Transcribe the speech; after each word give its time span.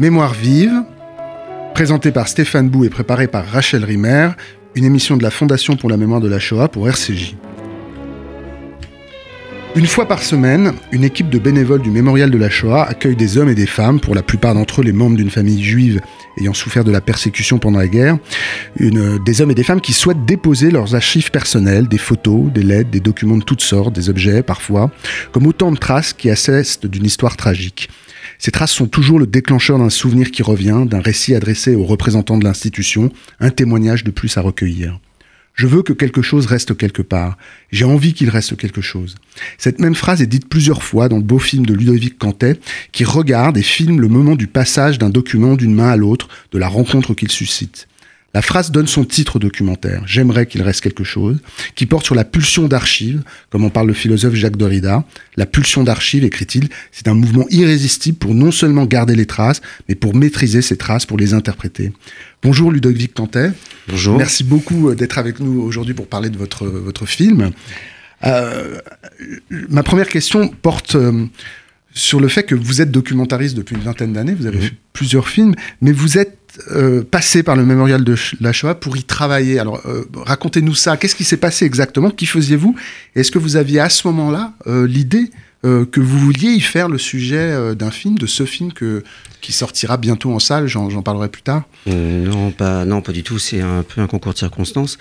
Mémoire 0.00 0.32
vive, 0.32 0.82
présentée 1.74 2.10
par 2.10 2.26
Stéphane 2.26 2.70
Bou 2.70 2.86
et 2.86 2.88
préparée 2.88 3.26
par 3.26 3.44
Rachel 3.46 3.84
Rimer, 3.84 4.30
une 4.74 4.86
émission 4.86 5.18
de 5.18 5.22
la 5.22 5.30
Fondation 5.30 5.76
pour 5.76 5.90
la 5.90 5.98
mémoire 5.98 6.22
de 6.22 6.28
la 6.28 6.38
Shoah 6.38 6.68
pour 6.68 6.88
RCJ. 6.88 7.36
Une 9.76 9.86
fois 9.86 10.08
par 10.08 10.22
semaine, 10.22 10.72
une 10.90 11.04
équipe 11.04 11.28
de 11.28 11.38
bénévoles 11.38 11.82
du 11.82 11.90
Mémorial 11.90 12.30
de 12.30 12.38
la 12.38 12.48
Shoah 12.48 12.84
accueille 12.84 13.14
des 13.14 13.36
hommes 13.36 13.50
et 13.50 13.54
des 13.54 13.66
femmes, 13.66 14.00
pour 14.00 14.14
la 14.14 14.22
plupart 14.22 14.54
d'entre 14.54 14.80
eux 14.80 14.84
les 14.84 14.94
membres 14.94 15.18
d'une 15.18 15.28
famille 15.28 15.62
juive 15.62 16.00
ayant 16.38 16.54
souffert 16.54 16.84
de 16.84 16.90
la 16.90 17.00
persécution 17.00 17.58
pendant 17.58 17.78
la 17.78 17.88
guerre, 17.88 18.18
des 18.78 19.40
hommes 19.40 19.50
et 19.50 19.54
des 19.54 19.64
femmes 19.64 19.80
qui 19.80 19.92
souhaitent 19.92 20.24
déposer 20.24 20.70
leurs 20.70 20.94
archives 20.94 21.30
personnelles, 21.30 21.88
des 21.88 21.98
photos, 21.98 22.52
des 22.52 22.62
lettres, 22.62 22.90
des 22.90 23.00
documents 23.00 23.36
de 23.36 23.44
toutes 23.44 23.62
sortes, 23.62 23.94
des 23.94 24.08
objets 24.08 24.42
parfois, 24.42 24.90
comme 25.32 25.46
autant 25.46 25.72
de 25.72 25.76
traces 25.76 26.12
qui 26.12 26.30
assestent 26.30 26.86
d'une 26.86 27.04
histoire 27.04 27.36
tragique. 27.36 27.88
Ces 28.38 28.50
traces 28.50 28.72
sont 28.72 28.86
toujours 28.86 29.18
le 29.18 29.26
déclencheur 29.26 29.78
d'un 29.78 29.90
souvenir 29.90 30.30
qui 30.30 30.42
revient, 30.42 30.84
d'un 30.86 31.00
récit 31.00 31.34
adressé 31.34 31.74
aux 31.74 31.84
représentants 31.84 32.38
de 32.38 32.44
l'institution, 32.44 33.12
un 33.38 33.50
témoignage 33.50 34.04
de 34.04 34.10
plus 34.10 34.36
à 34.38 34.40
recueillir. 34.40 34.98
Je 35.60 35.66
veux 35.66 35.82
que 35.82 35.92
quelque 35.92 36.22
chose 36.22 36.46
reste 36.46 36.74
quelque 36.74 37.02
part. 37.02 37.36
J'ai 37.70 37.84
envie 37.84 38.14
qu'il 38.14 38.30
reste 38.30 38.56
quelque 38.56 38.80
chose. 38.80 39.16
Cette 39.58 39.78
même 39.78 39.94
phrase 39.94 40.22
est 40.22 40.26
dite 40.26 40.48
plusieurs 40.48 40.82
fois 40.82 41.10
dans 41.10 41.18
le 41.18 41.22
beau 41.22 41.38
film 41.38 41.66
de 41.66 41.74
Ludovic 41.74 42.16
Cantet, 42.16 42.58
qui 42.92 43.04
regarde 43.04 43.58
et 43.58 43.62
filme 43.62 44.00
le 44.00 44.08
moment 44.08 44.36
du 44.36 44.46
passage 44.46 44.96
d'un 44.96 45.10
document 45.10 45.56
d'une 45.56 45.74
main 45.74 45.90
à 45.90 45.96
l'autre, 45.96 46.30
de 46.52 46.58
la 46.58 46.66
rencontre 46.66 47.12
qu'il 47.12 47.30
suscite. 47.30 47.88
La 48.32 48.42
phrase 48.42 48.70
donne 48.70 48.86
son 48.86 49.04
titre 49.04 49.36
au 49.36 49.38
documentaire, 49.40 50.02
J'aimerais 50.06 50.46
qu'il 50.46 50.62
reste 50.62 50.82
quelque 50.82 51.02
chose, 51.02 51.38
qui 51.74 51.86
porte 51.86 52.04
sur 52.04 52.14
la 52.14 52.24
pulsion 52.24 52.68
d'archives, 52.68 53.22
comme 53.50 53.64
en 53.64 53.70
parle 53.70 53.88
le 53.88 53.92
philosophe 53.92 54.34
Jacques 54.34 54.56
Derrida. 54.56 55.04
La 55.36 55.46
pulsion 55.46 55.82
d'archives, 55.82 56.22
écrit-il, 56.22 56.68
c'est 56.92 57.08
un 57.08 57.14
mouvement 57.14 57.46
irrésistible 57.50 58.18
pour 58.18 58.34
non 58.34 58.52
seulement 58.52 58.86
garder 58.86 59.16
les 59.16 59.26
traces, 59.26 59.60
mais 59.88 59.96
pour 59.96 60.14
maîtriser 60.14 60.62
ces 60.62 60.76
traces, 60.76 61.06
pour 61.06 61.18
les 61.18 61.34
interpréter. 61.34 61.92
Bonjour 62.42 62.70
Ludovic 62.70 63.14
Cantet. 63.14 63.50
Bonjour. 63.88 64.16
Merci 64.16 64.44
beaucoup 64.44 64.90
euh, 64.90 64.94
d'être 64.94 65.18
avec 65.18 65.40
nous 65.40 65.60
aujourd'hui 65.62 65.94
pour 65.94 66.06
parler 66.06 66.30
de 66.30 66.38
votre, 66.38 66.66
votre 66.66 67.06
film. 67.06 67.50
Euh, 68.24 68.78
ma 69.50 69.82
première 69.82 70.08
question 70.08 70.48
porte 70.48 70.94
euh, 70.94 71.26
sur 71.92 72.20
le 72.20 72.28
fait 72.28 72.44
que 72.44 72.54
vous 72.54 72.80
êtes 72.80 72.90
documentariste 72.90 73.56
depuis 73.56 73.74
une 73.74 73.82
vingtaine 73.82 74.12
d'années, 74.12 74.34
vous 74.34 74.46
avez 74.46 74.58
mhm. 74.58 74.64
fait 74.64 74.74
plusieurs 74.92 75.28
films, 75.28 75.54
mais 75.80 75.92
vous 75.92 76.18
êtes 76.18 76.38
euh, 76.72 77.02
passé 77.02 77.42
par 77.42 77.56
le 77.56 77.64
mémorial 77.64 78.04
de 78.04 78.14
la 78.40 78.52
Shoah 78.52 78.74
pour 78.74 78.96
y 78.96 79.04
travailler. 79.04 79.58
Alors, 79.58 79.80
euh, 79.86 80.04
racontez-nous 80.14 80.74
ça. 80.74 80.96
Qu'est-ce 80.96 81.14
qui 81.14 81.24
s'est 81.24 81.36
passé 81.36 81.64
exactement? 81.64 82.10
Qui 82.10 82.26
faisiez-vous? 82.26 82.74
Est-ce 83.14 83.30
que 83.30 83.38
vous 83.38 83.56
aviez 83.56 83.80
à 83.80 83.88
ce 83.88 84.06
moment-là 84.08 84.54
euh, 85.64 85.84
que 85.84 86.00
vous 86.00 86.18
vouliez 86.18 86.50
y 86.50 86.60
faire 86.60 86.88
le 86.88 86.98
sujet 86.98 87.74
d'un 87.74 87.90
film, 87.90 88.18
de 88.18 88.26
ce 88.26 88.44
film 88.44 88.72
que, 88.72 89.04
qui 89.40 89.52
sortira 89.52 89.96
bientôt 89.96 90.32
en 90.32 90.38
salle 90.38 90.66
J'en 90.66 91.02
parlerai 91.02 91.28
plus 91.28 91.42
tard. 91.42 91.64
non, 91.86 92.50
pas, 92.50 92.84
non, 92.84 93.02
pas 93.02 93.12
du 93.12 93.22
tout. 93.22 93.38
C'est 93.38 93.60
un 93.60 93.82
peu 93.82 94.00
un 94.00 94.06
concours 94.06 94.32
de 94.32 94.38
circonstances. 94.38 94.98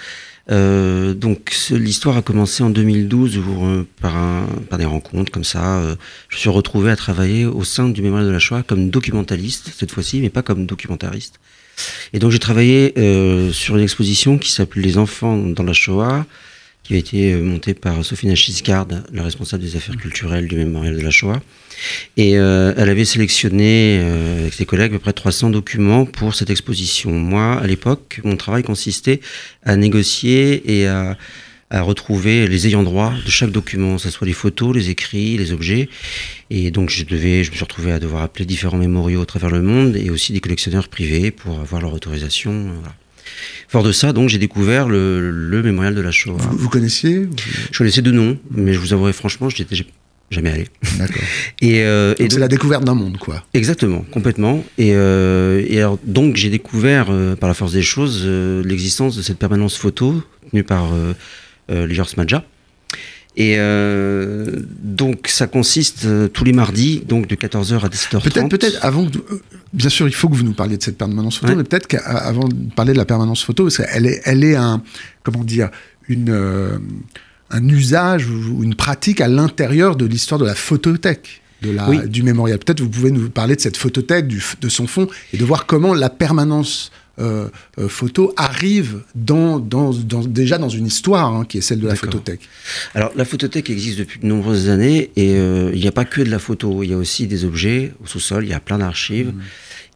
Euh, 0.52 1.13
donc 1.13 1.55
l'histoire 1.69 2.17
a 2.17 2.21
commencé 2.23 2.63
en 2.63 2.71
2012 2.71 3.37
où, 3.37 3.85
par, 4.02 4.15
un, 4.15 4.47
par, 4.69 4.80
des 4.80 4.85
rencontres 4.85 5.31
comme 5.31 5.43
ça. 5.43 5.77
Euh, 5.77 5.95
je 6.30 6.37
suis 6.37 6.49
retrouvé 6.49 6.91
à 6.91 6.95
travailler 6.95 7.45
au 7.45 7.63
sein 7.63 7.89
du 7.89 8.02
Mémorial 8.02 8.27
de 8.27 8.31
la 8.31 8.39
Shoah 8.39 8.63
comme 8.63 8.89
documentaliste 8.89 9.71
cette 9.77 9.91
fois-ci, 9.91 10.21
mais 10.21 10.30
pas 10.30 10.41
comme 10.41 10.65
documentariste. 10.65 11.39
Et 12.13 12.19
donc 12.19 12.31
j'ai 12.31 12.39
travaillé 12.39 12.93
euh, 12.97 13.52
sur 13.52 13.77
une 13.77 13.83
exposition 13.83 14.37
qui 14.37 14.52
s'appelle 14.52 14.83
Les 14.83 14.97
enfants 14.97 15.37
dans 15.37 15.63
la 15.63 15.73
Shoah, 15.73 16.25
qui 16.90 16.95
a 16.95 16.98
été 16.98 17.34
euh, 17.34 17.44
montée 17.44 17.76
par 17.76 18.04
Sophie 18.04 18.26
Nachiscard, 18.26 18.88
la 19.14 19.22
responsable 19.22 19.62
des 19.62 19.76
affaires 19.76 19.95
culturelles 19.95 20.48
du 20.48 20.56
Mémorial 20.56 20.98
de 20.98 21.02
la 21.02 21.12
Shoah. 21.12 21.40
Et 22.18 22.40
euh, 22.40 22.73
elle 22.78 22.90
avait 22.90 23.06
sélectionné 23.06 24.00
euh, 24.02 24.40
avec 24.40 24.56
ses 24.56 24.66
collègues 24.66 24.94
à 24.94 24.95
peu 24.95 25.00
près 25.00 25.14
300 25.14 25.52
documents 25.52 26.06
pour 26.06 26.34
cette 26.34 26.50
exposition. 26.50 27.12
Moi, 27.12 27.60
à 27.62 27.67
l'époque, 27.67 28.22
mon 28.23 28.36
travail 28.38 28.64
consistait 28.64 29.20
à 29.64 29.76
négocier 29.76 30.64
et 30.80 30.88
à, 30.88 31.16
à, 31.70 31.83
retrouver 31.83 32.48
les 32.48 32.66
ayants 32.66 32.82
droit 32.82 33.14
de 33.23 33.30
chaque 33.30 33.52
document, 33.52 33.98
que 33.98 34.02
ce 34.02 34.10
soit 34.10 34.26
les 34.26 34.33
photos, 34.33 34.76
les 34.76 34.89
écrits, 34.89 35.38
les 35.38 35.52
objets. 35.54 35.89
Et 36.49 36.72
donc, 36.72 36.89
je, 36.89 37.04
devais, 37.04 37.44
je 37.44 37.52
me 37.52 37.55
suis 37.55 37.64
retrouvé 37.66 37.92
à 37.92 37.99
devoir 37.99 38.23
appeler 38.23 38.45
différents 38.45 38.80
mémoriaux 38.80 39.22
à 39.22 39.28
travers 39.28 39.52
le 39.52 39.61
monde 39.61 39.95
et 39.95 40.10
aussi 40.10 40.33
des 40.33 40.39
collectionneurs 40.39 40.88
privés 40.88 41.30
pour 41.30 41.60
avoir 41.60 41.83
leur 41.83 41.94
autorisation. 41.94 42.72
Voilà. 42.80 42.95
Fort 43.67 43.84
de 43.84 43.92
ça, 43.92 44.14
donc, 44.14 44.30
j'ai 44.30 44.38
découvert 44.38 44.88
le, 44.90 45.30
le, 45.32 45.64
mémorial 45.64 45.94
de 45.94 46.02
la 46.02 46.12
Shoah. 46.12 46.38
Vous, 46.38 46.58
vous 46.58 46.70
connaissiez 46.70 47.28
Je 47.72 47.78
connaissais 47.78 48.02
de 48.02 48.12
nom, 48.12 48.38
mais 48.52 48.73
je 48.73 48.80
vous 48.80 48.94
avouerai 48.94 49.14
franchement, 49.14 49.50
j'étais 49.50 49.76
jamais 50.32 50.52
allé. 50.52 50.67
D'accord. 50.98 51.22
et, 51.62 51.84
euh, 51.84 52.16
et 52.17 52.30
c'est 52.30 52.40
la 52.40 52.48
découverte 52.48 52.84
d'un 52.84 52.94
monde, 52.94 53.17
quoi. 53.17 53.44
Exactement, 53.54 54.06
complètement. 54.12 54.64
Et, 54.78 54.92
euh, 54.94 55.64
et 55.67 55.80
alors, 55.80 56.00
donc 56.04 56.36
j'ai 56.36 56.50
découvert 56.50 57.08
euh, 57.10 57.36
par 57.36 57.48
la 57.48 57.54
force 57.54 57.73
des 57.73 57.82
choses 57.82 58.23
euh, 58.26 58.64
l'existence 58.64 59.16
de 59.16 59.22
cette 59.22 59.38
permanence 59.38 59.78
photo 59.78 60.23
tenue 60.50 60.64
par 60.64 60.90
euh, 61.70 62.04
Smadja. 62.06 62.44
Et 63.36 63.56
euh, 63.58 64.60
donc 64.82 65.28
ça 65.28 65.48
consiste 65.48 66.06
euh, 66.06 66.28
tous 66.28 66.44
les 66.44 66.54
mardis, 66.54 67.04
donc 67.08 67.28
de 67.28 67.36
14h 67.36 67.80
à 67.80 67.88
17h30. 67.88 68.23
Peut-être, 68.23 68.50
peut-être 68.50 68.86
avant, 68.86 69.08
bien 69.72 69.90
sûr, 69.90 70.08
il 70.08 70.14
faut 70.14 70.30
que 70.30 70.36
vous 70.36 70.44
nous 70.44 70.54
parliez 70.54 70.78
de 70.78 70.84
cette 70.84 70.98
permanence 70.98 71.38
photo, 71.38 71.52
ouais. 71.52 71.58
mais 71.58 71.64
peut-être 71.64 71.88
qu'avant 71.88 72.48
de 72.48 72.56
parler 72.76 72.94
de 72.94 72.98
la 72.98 73.06
permanence 73.06 73.44
photo, 73.44 73.64
parce 73.66 73.78
qu'elle 73.78 74.08
est, 74.08 74.22
elle 74.26 74.44
est 74.44 74.56
un, 74.56 74.82
comment 75.23 75.44
dire, 75.44 75.70
une, 76.08 76.32
euh, 76.32 76.80
un 77.52 77.67
usage 77.70 78.28
ou 78.28 78.64
une 78.64 78.76
pratique 78.76 79.22
à 79.22 79.28
l'intérieur 79.28 79.96
de 79.96 80.06
l'histoire 80.06 80.40
de 80.40 80.46
la 80.46 80.56
photothèque. 80.56 81.42
De 81.61 81.72
la, 81.72 81.90
oui. 81.90 82.00
du 82.08 82.23
mémorial. 82.23 82.58
Peut-être 82.58 82.80
vous 82.80 82.90
pouvez 82.90 83.11
nous 83.11 83.30
parler 83.30 83.58
de 83.58 83.61
cette 83.61 83.76
photothèque, 83.76 84.28
du, 84.28 84.42
de 84.61 84.70
son 84.70 84.88
fond, 84.88 85.08
et 85.34 85.38
de 85.38 85.44
voir 85.44 85.66
comment 85.66 85.94
la 85.94 86.10
permanence 86.10 86.90
photo 87.87 88.33
arrive 88.37 89.02
dans, 89.15 89.59
dans, 89.59 89.91
dans, 89.91 90.21
déjà 90.21 90.57
dans 90.57 90.69
une 90.69 90.87
histoire 90.87 91.33
hein, 91.33 91.45
qui 91.45 91.57
est 91.57 91.61
celle 91.61 91.80
de 91.80 91.87
la 91.87 91.95
photothèque. 91.95 92.41
Alors 92.95 93.11
la 93.15 93.25
photothèque 93.25 93.69
existe 93.69 93.99
depuis 93.99 94.19
de 94.19 94.25
nombreuses 94.25 94.69
années 94.69 95.11
et 95.15 95.35
euh, 95.35 95.71
il 95.73 95.81
n'y 95.81 95.87
a 95.87 95.91
pas 95.91 96.05
que 96.05 96.21
de 96.21 96.30
la 96.30 96.39
photo, 96.39 96.83
il 96.83 96.89
y 96.91 96.93
a 96.93 96.97
aussi 96.97 97.27
des 97.27 97.45
objets 97.45 97.93
au 98.03 98.07
sous-sol, 98.07 98.45
il 98.45 98.49
y 98.49 98.53
a 98.53 98.59
plein 98.59 98.77
d'archives. 98.77 99.27
Mmh. 99.27 99.41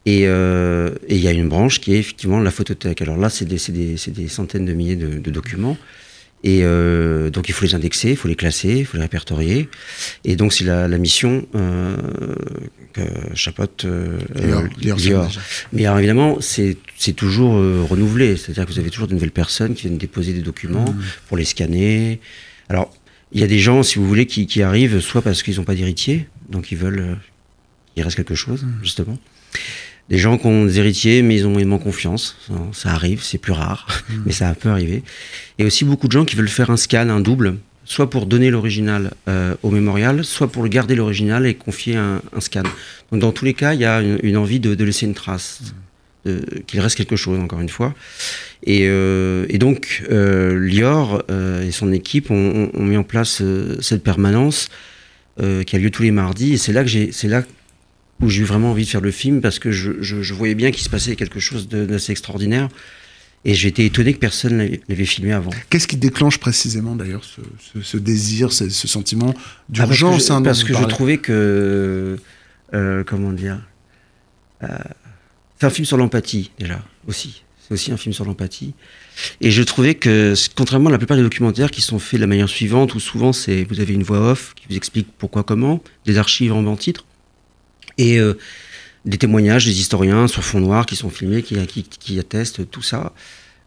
Et 0.06 0.20
il 0.20 0.26
euh, 0.26 0.90
y 1.08 1.26
a 1.26 1.32
une 1.32 1.48
branche 1.48 1.80
qui 1.80 1.94
est 1.94 1.98
effectivement 1.98 2.38
la 2.38 2.50
photothèque. 2.50 3.00
Alors 3.00 3.16
là, 3.16 3.30
c'est 3.30 3.46
des, 3.46 3.56
des, 3.68 3.96
des, 4.08 4.28
centaines 4.28 4.66
de 4.66 4.74
milliers 4.74 4.96
de, 4.96 5.18
de 5.18 5.30
documents. 5.30 5.78
Et 6.46 6.60
euh, 6.62 7.30
donc 7.30 7.48
il 7.48 7.52
faut 7.52 7.64
les 7.64 7.74
indexer, 7.74 8.10
il 8.10 8.16
faut 8.16 8.28
les 8.28 8.36
classer, 8.36 8.76
il 8.80 8.84
faut 8.84 8.98
les 8.98 9.02
répertorier. 9.02 9.70
Et 10.24 10.36
donc 10.36 10.52
c'est 10.52 10.64
la, 10.64 10.86
la, 10.88 10.98
mission 10.98 11.46
euh, 11.54 11.96
que 12.92 13.00
chapeaute 13.34 13.86
euh, 13.86 14.18
Lior. 14.82 15.30
Mais 15.72 15.86
alors 15.86 15.98
évidemment, 15.98 16.36
c'est 16.40 16.76
toujours 17.16 17.56
euh, 17.56 17.82
renouvelé. 17.88 18.36
C'est-à-dire 18.36 18.66
que 18.66 18.72
vous 18.72 18.78
avez 18.78 18.90
toujours 18.90 19.08
de 19.08 19.14
nouvelles 19.14 19.30
personnes 19.30 19.74
qui 19.74 19.86
viennent 19.86 19.96
déposer 19.96 20.34
des 20.34 20.42
documents 20.42 20.84
mmh. 20.84 21.02
pour 21.28 21.38
les 21.38 21.46
scanner. 21.46 22.20
Alors 22.68 22.92
il 23.32 23.40
y 23.40 23.44
a 23.44 23.48
des 23.48 23.58
gens, 23.58 23.82
si 23.82 23.98
vous 23.98 24.06
voulez, 24.06 24.26
qui, 24.26 24.46
qui 24.46 24.62
arrivent 24.62 25.00
soit 25.00 25.22
parce 25.22 25.42
qu'ils 25.42 25.56
n'ont 25.56 25.64
pas 25.64 25.74
d'héritier, 25.74 26.28
donc 26.50 26.70
ils 26.70 26.78
veulent 26.78 27.00
euh, 27.00 27.14
qu'il 27.94 28.04
reste 28.04 28.16
quelque 28.16 28.34
chose, 28.34 28.64
mmh. 28.64 28.72
justement 28.82 29.18
des 30.10 30.18
gens 30.18 30.36
qui 30.36 30.46
ont 30.46 30.64
des 30.64 30.78
héritiers, 30.78 31.22
mais 31.22 31.36
ils 31.36 31.46
ont 31.46 31.50
moyennement 31.50 31.78
confiance. 31.78 32.36
Ça 32.72 32.90
arrive, 32.90 33.22
c'est 33.22 33.38
plus 33.38 33.52
rare, 33.52 33.86
mmh. 33.88 34.14
mais 34.26 34.32
ça 34.32 34.54
peut 34.54 34.68
arriver. 34.68 35.02
Et 35.58 35.64
aussi 35.64 35.84
beaucoup 35.84 36.08
de 36.08 36.12
gens 36.12 36.24
qui 36.24 36.36
veulent 36.36 36.48
faire 36.48 36.70
un 36.70 36.76
scan, 36.76 37.08
un 37.08 37.20
double, 37.20 37.56
soit 37.84 38.10
pour 38.10 38.26
donner 38.26 38.50
l'original 38.50 39.12
euh, 39.28 39.54
au 39.62 39.70
mémorial, 39.70 40.24
soit 40.24 40.48
pour 40.48 40.62
le 40.62 40.68
garder 40.68 40.94
l'original 40.94 41.46
et 41.46 41.54
confier 41.54 41.96
un, 41.96 42.20
un, 42.34 42.40
scan. 42.40 42.62
Donc 43.10 43.20
dans 43.20 43.32
tous 43.32 43.44
les 43.44 43.54
cas, 43.54 43.74
il 43.74 43.80
y 43.80 43.84
a 43.84 44.00
une, 44.00 44.18
une 44.22 44.36
envie 44.36 44.60
de, 44.60 44.74
de, 44.74 44.84
laisser 44.84 45.06
une 45.06 45.14
trace, 45.14 45.60
qu'il 46.66 46.80
reste 46.80 46.96
quelque 46.96 47.16
chose, 47.16 47.38
encore 47.38 47.60
une 47.60 47.68
fois. 47.68 47.94
Et, 48.62 48.86
euh, 48.88 49.44
et 49.50 49.58
donc, 49.58 50.02
euh, 50.10 50.58
Lior 50.58 51.22
et 51.62 51.70
son 51.70 51.92
équipe 51.92 52.30
ont, 52.30 52.70
ont, 52.72 52.82
mis 52.82 52.96
en 52.96 53.02
place 53.02 53.42
cette 53.80 54.02
permanence 54.02 54.70
qui 55.38 55.76
a 55.76 55.78
lieu 55.78 55.90
tous 55.90 56.02
les 56.02 56.12
mardis. 56.12 56.54
Et 56.54 56.56
c'est 56.56 56.72
là 56.72 56.82
que 56.82 56.88
j'ai, 56.88 57.12
c'est 57.12 57.28
là 57.28 57.42
où 58.20 58.28
j'ai 58.28 58.42
eu 58.42 58.44
vraiment 58.44 58.70
envie 58.70 58.84
de 58.84 58.90
faire 58.90 59.00
le 59.00 59.10
film 59.10 59.40
parce 59.40 59.58
que 59.58 59.72
je, 59.72 59.92
je, 60.00 60.22
je 60.22 60.34
voyais 60.34 60.54
bien 60.54 60.70
qu'il 60.70 60.82
se 60.82 60.90
passait 60.90 61.16
quelque 61.16 61.40
chose 61.40 61.68
d'assez 61.68 62.12
extraordinaire. 62.12 62.68
Et 63.46 63.52
été 63.52 63.84
étonné 63.84 64.14
que 64.14 64.18
personne 64.18 64.56
l'avait 64.88 65.04
filmé 65.04 65.32
avant. 65.32 65.50
Qu'est-ce 65.68 65.86
qui 65.86 65.98
déclenche 65.98 66.38
précisément 66.38 66.96
d'ailleurs 66.96 67.24
ce, 67.24 67.42
ce, 67.60 67.82
ce, 67.82 67.98
désir, 67.98 68.50
ce, 68.52 68.70
ce 68.70 68.88
sentiment 68.88 69.34
d'urgence 69.68 70.30
ah 70.30 70.40
Parce 70.42 70.62
que, 70.62 70.68
je, 70.68 70.72
parce 70.72 70.82
que 70.82 70.90
je 70.90 70.94
trouvais 70.94 71.18
que. 71.18 72.16
Euh, 72.72 73.04
comment 73.04 73.32
dire 73.32 73.60
euh, 74.62 74.68
C'est 75.60 75.66
un 75.66 75.70
film 75.70 75.84
sur 75.84 75.98
l'empathie, 75.98 76.52
déjà, 76.58 76.82
aussi. 77.06 77.42
C'est 77.60 77.74
aussi 77.74 77.92
un 77.92 77.98
film 77.98 78.14
sur 78.14 78.24
l'empathie. 78.24 78.72
Et 79.42 79.50
je 79.50 79.62
trouvais 79.62 79.94
que, 79.94 80.32
contrairement 80.54 80.88
à 80.88 80.92
la 80.92 80.98
plupart 80.98 81.18
des 81.18 81.22
documentaires 81.22 81.70
qui 81.70 81.82
sont 81.82 81.98
faits 81.98 82.14
de 82.14 82.22
la 82.22 82.26
manière 82.26 82.48
suivante, 82.48 82.94
où 82.94 83.00
souvent 83.00 83.34
c'est 83.34 83.64
vous 83.64 83.80
avez 83.80 83.92
une 83.92 84.02
voix 84.02 84.30
off 84.30 84.54
qui 84.54 84.66
vous 84.70 84.76
explique 84.76 85.08
pourquoi, 85.18 85.44
comment, 85.44 85.82
des 86.06 86.16
archives 86.16 86.52
en 86.52 86.62
bas-titre, 86.62 87.04
et 87.98 88.18
euh, 88.18 88.38
des 89.04 89.18
témoignages 89.18 89.66
des 89.66 89.78
historiens 89.78 90.26
sur 90.26 90.44
fond 90.44 90.60
noir 90.60 90.86
qui 90.86 90.96
sont 90.96 91.10
filmés, 91.10 91.42
qui, 91.42 91.56
qui, 91.66 91.82
qui 91.84 92.18
attestent 92.18 92.68
tout 92.70 92.82
ça. 92.82 93.12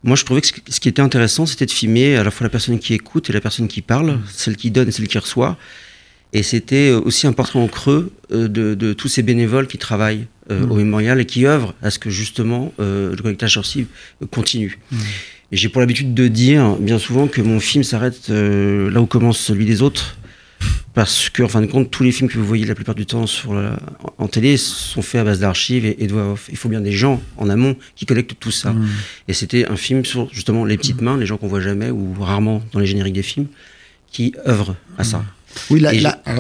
Moi, 0.04 0.16
je 0.16 0.26
trouvais 0.26 0.42
que 0.42 0.48
ce 0.48 0.80
qui 0.80 0.90
était 0.90 1.02
intéressant, 1.02 1.46
c'était 1.46 1.66
de 1.66 1.72
filmer 1.72 2.16
à 2.16 2.24
la 2.24 2.32
fois 2.32 2.46
la 2.46 2.50
personne 2.50 2.80
qui 2.80 2.94
écoute 2.94 3.30
et 3.30 3.34
la 3.34 3.42
personne 3.42 3.68
qui 3.68 3.82
parle, 3.82 4.20
celle 4.32 4.56
qui 4.56 4.72
donne 4.72 4.88
et 4.88 4.92
celle 4.92 5.08
qui 5.08 5.18
reçoit. 5.18 5.58
Et 6.34 6.44
c'était 6.44 6.92
aussi 6.92 7.26
un 7.26 7.34
portrait 7.34 7.60
en 7.60 7.68
creux 7.68 8.12
de, 8.30 8.48
de, 8.48 8.94
tous 8.94 9.08
ces 9.08 9.24
bénévoles 9.24 9.66
qui 9.68 9.78
travaillent 9.78 10.28
mmh. 10.50 10.72
au 10.72 10.76
mémorial 10.76 11.22
et 11.22 11.26
qui 11.26 11.48
œuvrent 11.48 11.74
à 11.82 11.90
ce 11.90 12.00
que 12.00 12.10
justement 12.10 12.74
le 12.80 13.16
collectage 13.16 13.58
archive 13.58 13.88
continue. 14.30 14.78
Mmh. 14.92 14.98
J'ai 15.54 15.70
pour 15.70 15.80
l'habitude 15.80 16.14
de 16.14 16.28
dire 16.28 16.76
bien 16.76 17.00
souvent 17.00 17.28
que 17.28 17.42
mon 17.42 17.60
film 17.60 17.84
s'arrête 17.84 18.28
là 18.30 19.00
où 19.00 19.06
commence 19.06 19.40
celui 19.40 19.66
des 19.66 19.82
autres 19.82 20.18
parce 20.98 21.30
que, 21.30 21.44
en 21.44 21.48
fin 21.48 21.62
de 21.62 21.68
compte, 21.68 21.92
tous 21.92 22.02
les 22.02 22.12
films 22.12 22.28
que 22.28 22.40
vous 22.40 22.44
voyez 22.48 22.66
la 22.66 22.74
plupart 22.74 22.96
du 22.96 23.06
temps 23.06 23.28
sur 23.28 23.54
en 24.18 24.28
télé 24.28 24.58
sont 24.58 25.04
faits 25.04 25.22
à 25.22 25.24
base 25.26 25.40
d'archives 25.40 25.86
et, 25.86 26.04
et 26.04 26.08
Il 26.50 26.58
faut 26.58 26.70
bien 26.70 26.82
des 26.82 26.92
gens 26.92 27.22
en 27.38 27.50
amont 27.50 27.76
qui 27.96 28.08
collectent 28.08 28.40
tout 28.40 28.50
ça. 28.50 28.74
Mmh. 28.74 28.88
Et 29.28 29.34
c'était 29.34 29.68
un 29.68 29.76
film 29.76 30.04
sur 30.06 30.28
justement 30.34 30.66
les 30.66 30.76
petites 30.76 31.02
mains, 31.02 31.16
les 31.16 31.28
gens 31.28 31.38
qu'on 31.38 31.50
voit 31.50 31.62
jamais 31.62 31.92
ou 31.92 32.16
rarement 32.20 32.64
dans 32.72 32.80
les 32.80 32.88
génériques 32.88 33.14
des 33.14 33.22
films, 33.22 33.46
qui 34.12 34.34
œuvrent 34.48 34.76
à 34.98 35.04
ça. 35.04 35.20
Mmh. 35.20 35.26
Oui, 35.70 35.82
là, 35.82 35.94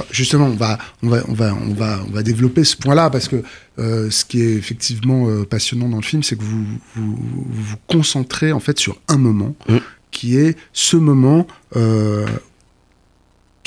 justement, 0.09 0.47
on 0.47 0.55
va, 0.55 0.79
on 1.03 1.09
va, 1.09 1.23
on 1.27 1.33
va, 1.33 1.53
on 1.53 1.73
va, 1.75 1.99
on 2.07 2.11
va 2.11 2.23
développer 2.23 2.63
ce 2.63 2.77
point-là 2.77 3.11
parce 3.11 3.27
que 3.27 3.43
euh, 3.77 4.09
ce 4.09 4.25
qui 4.25 4.41
est 4.41 4.55
effectivement 4.55 5.29
euh, 5.29 5.43
passionnant 5.45 5.87
dans 5.87 5.97
le 5.97 6.01
film, 6.01 6.23
c'est 6.23 6.35
que 6.35 6.43
vous, 6.43 6.65
vous, 6.95 7.15
vous 7.47 7.75
concentrez 7.85 8.51
en 8.51 8.59
fait 8.59 8.79
sur 8.79 8.99
un 9.07 9.19
moment 9.19 9.55
mmh. 9.69 9.77
qui 10.09 10.35
est 10.35 10.57
ce 10.73 10.97
moment 10.97 11.45
euh, 11.75 12.25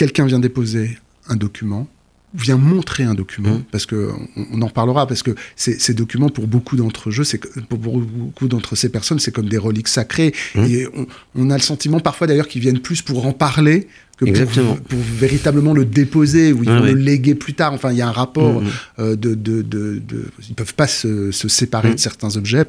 quelqu'un 0.00 0.25
vient 0.25 0.38
déposer 0.38 0.97
un 1.29 1.37
document, 1.37 1.87
vient 2.32 2.56
montrer 2.56 3.02
un 3.02 3.12
document, 3.12 3.56
mmh. 3.56 3.64
parce 3.70 3.85
que 3.85 4.08
on, 4.50 4.62
en 4.62 4.70
parlera, 4.70 5.06
parce 5.06 5.23
que 5.23 5.32
ces 5.56 5.93
documents, 5.93 6.31
pour 6.31 6.47
beaucoup 6.47 6.76
d'entre 6.76 7.11
eux, 7.11 7.23
c'est 7.23 7.38
pour 7.67 7.76
beaucoup 7.76 8.49
d'entre 8.49 8.76
ces 8.76 8.88
personnes, 8.88 9.19
c'est 9.19 9.31
comme 9.31 9.50
des 9.50 9.58
reliques 9.58 9.88
sacrées. 9.88 10.32
Mmh. 10.55 10.64
Et 10.64 10.87
on, 10.94 11.06
on, 11.35 11.50
a 11.50 11.55
le 11.55 11.62
sentiment 11.62 12.00
parfois 12.00 12.26
d'ailleurs 12.26 12.49
qu'ils 12.49 12.62
viennent 12.62 12.81
plus 12.81 13.02
pour 13.02 13.26
en 13.26 13.35
parler 13.35 13.88
Exactement. 14.28 14.76
Pour, 14.76 14.99
véritablement 14.99 15.72
le 15.72 15.84
déposer 15.84 16.52
ou 16.52 16.62
ils 16.62 16.70
vont 16.70 16.82
le 16.82 16.93
léguer 16.93 17.34
plus 17.34 17.55
tard. 17.55 17.72
Enfin, 17.72 17.93
il 17.93 17.99
y 17.99 18.02
a 18.02 18.08
un 18.08 18.12
rapport 18.12 18.62
mmh. 18.62 18.69
euh, 18.99 19.17
de, 19.17 19.34
de, 19.34 19.62
de, 19.62 20.00
de, 20.06 20.25
Ils 20.49 20.55
peuvent 20.55 20.75
pas 20.75 20.87
se, 20.87 21.31
se 21.31 21.49
séparer 21.49 21.90
mmh. 21.90 21.94
de 21.94 22.00
certains 22.00 22.37
objets. 22.37 22.67